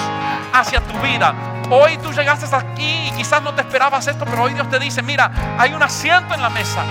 hacia 0.54 0.80
tu 0.82 0.98
vida. 1.00 1.34
Hoy 1.70 1.98
tú 1.98 2.12
llegaste 2.12 2.54
aquí 2.56 3.10
y 3.10 3.12
quizás 3.12 3.42
no 3.42 3.54
te 3.54 3.62
esperabas 3.62 4.08
esto, 4.08 4.26
pero 4.26 4.44
hoy 4.44 4.54
Dios 4.54 4.70
te 4.70 4.80
dice, 4.80 5.02
mira, 5.02 5.32
hay 5.58 5.74
un 5.74 5.82
asiento 5.82 6.34
en 6.34 6.42
la 6.42 6.50
mesa 6.50 6.84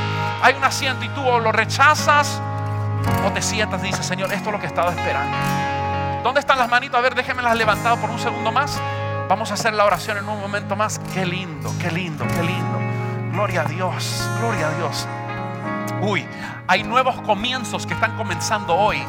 hay 0.42 0.55
un 0.55 0.64
asiento 0.64 1.05
y 1.05 1.09
tú 1.11 1.25
o 1.25 1.38
lo 1.38 1.53
rechazas 1.53 2.40
o 3.25 3.31
te 3.31 3.40
sientas 3.40 3.83
y 3.85 3.87
dices, 3.87 4.05
Señor, 4.05 4.33
esto 4.33 4.49
es 4.49 4.53
lo 4.53 4.59
que 4.59 4.66
he 4.66 4.68
estado 4.68 4.90
esperando. 4.90 5.37
¿Dónde 6.23 6.39
están 6.39 6.59
las 6.59 6.69
manitos? 6.69 6.99
A 6.99 7.03
ver, 7.03 7.15
déjenmelas 7.17 7.57
levantado 7.57 7.97
por 7.97 8.09
un 8.09 8.19
segundo 8.19 8.53
más. 8.53 8.81
Vamos 9.29 9.51
a 9.51 9.55
hacer 9.55 9.75
la 9.75 9.85
oración 9.85 10.19
en 10.19 10.29
un 10.29 10.41
momento 10.41 10.77
más. 10.77 11.01
Qué 11.13 11.27
lindo, 11.27 11.73
qué 11.81 11.91
lindo, 11.91 12.25
qué 12.29 12.43
lindo. 12.43 12.79
Gloria 13.33 13.63
a 13.63 13.65
Dios, 13.65 14.29
gloria 14.39 14.69
a 14.69 14.71
Dios. 14.75 15.09
Uy, 16.01 16.27
hay 16.69 16.85
nuevos 16.85 17.21
comienzos 17.23 17.87
que 17.87 17.95
están 17.95 18.17
comenzando 18.17 18.77
hoy. 18.77 19.03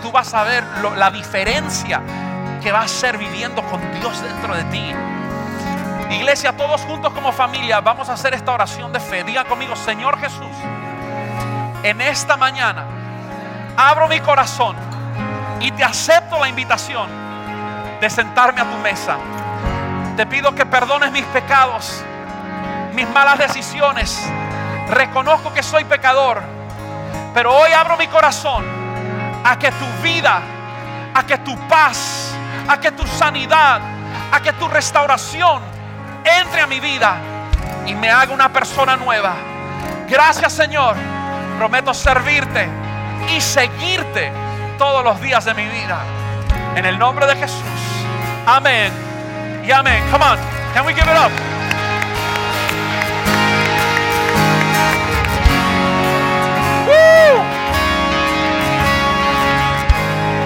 Tú 0.00 0.10
vas 0.12 0.32
a 0.32 0.44
ver 0.44 0.64
la 0.96 1.10
diferencia 1.10 2.00
que 2.62 2.72
va 2.72 2.82
a 2.82 2.88
ser 2.88 3.18
viviendo 3.18 3.62
con 3.64 3.80
Dios 4.00 4.22
dentro 4.22 4.54
de 4.54 4.64
ti. 4.64 4.92
Iglesia, 6.10 6.56
todos 6.56 6.80
juntos 6.82 7.12
como 7.12 7.32
familia, 7.32 7.80
vamos 7.80 8.08
a 8.08 8.14
hacer 8.14 8.32
esta 8.32 8.52
oración 8.52 8.92
de 8.92 9.00
fe. 9.00 9.24
Diga 9.24 9.44
conmigo, 9.44 9.76
Señor 9.76 10.18
Jesús, 10.18 10.56
en 11.82 12.00
esta 12.00 12.36
mañana 12.36 12.84
abro 13.76 14.08
mi 14.08 14.20
corazón 14.20 14.89
y 15.60 15.70
te 15.72 15.84
acepto 15.84 16.38
la 16.38 16.48
invitación 16.48 17.08
de 18.00 18.10
sentarme 18.10 18.60
a 18.60 18.64
tu 18.64 18.76
mesa. 18.78 19.16
Te 20.16 20.26
pido 20.26 20.54
que 20.54 20.66
perdones 20.66 21.12
mis 21.12 21.24
pecados, 21.26 22.02
mis 22.94 23.08
malas 23.10 23.38
decisiones. 23.38 24.18
Reconozco 24.88 25.52
que 25.52 25.62
soy 25.62 25.84
pecador, 25.84 26.42
pero 27.34 27.54
hoy 27.54 27.72
abro 27.72 27.96
mi 27.96 28.08
corazón 28.08 28.64
a 29.44 29.58
que 29.58 29.70
tu 29.72 29.86
vida, 30.02 30.40
a 31.14 31.24
que 31.24 31.38
tu 31.38 31.56
paz, 31.68 32.34
a 32.66 32.80
que 32.80 32.90
tu 32.92 33.06
sanidad, 33.06 33.80
a 34.32 34.40
que 34.40 34.52
tu 34.54 34.66
restauración 34.68 35.62
entre 36.24 36.62
a 36.62 36.66
mi 36.66 36.80
vida 36.80 37.16
y 37.86 37.94
me 37.94 38.10
haga 38.10 38.32
una 38.32 38.52
persona 38.52 38.96
nueva. 38.96 39.34
Gracias 40.08 40.52
Señor. 40.52 40.96
Prometo 41.58 41.92
servirte 41.92 42.66
y 43.36 43.40
seguirte 43.40 44.32
todos 44.80 45.04
los 45.04 45.20
días 45.20 45.44
de 45.44 45.52
mi 45.52 45.66
vida. 45.66 46.00
En 46.74 46.86
el 46.86 46.98
nombre 46.98 47.26
de 47.26 47.36
Jesús. 47.36 47.60
Amén. 48.46 48.90
Y 49.62 49.70
amén. 49.70 50.02
Come 50.10 50.24
on. 50.24 50.38
Can 50.72 50.86
we 50.86 50.94
give 50.94 51.04
it 51.04 51.18
up? 51.18 51.30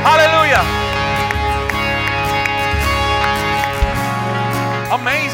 Aleluya. 0.05 0.63
Amazing. 4.91 5.34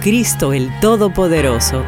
Cristo 0.00 0.52
el 0.52 0.70
Todopoderoso 0.80 1.84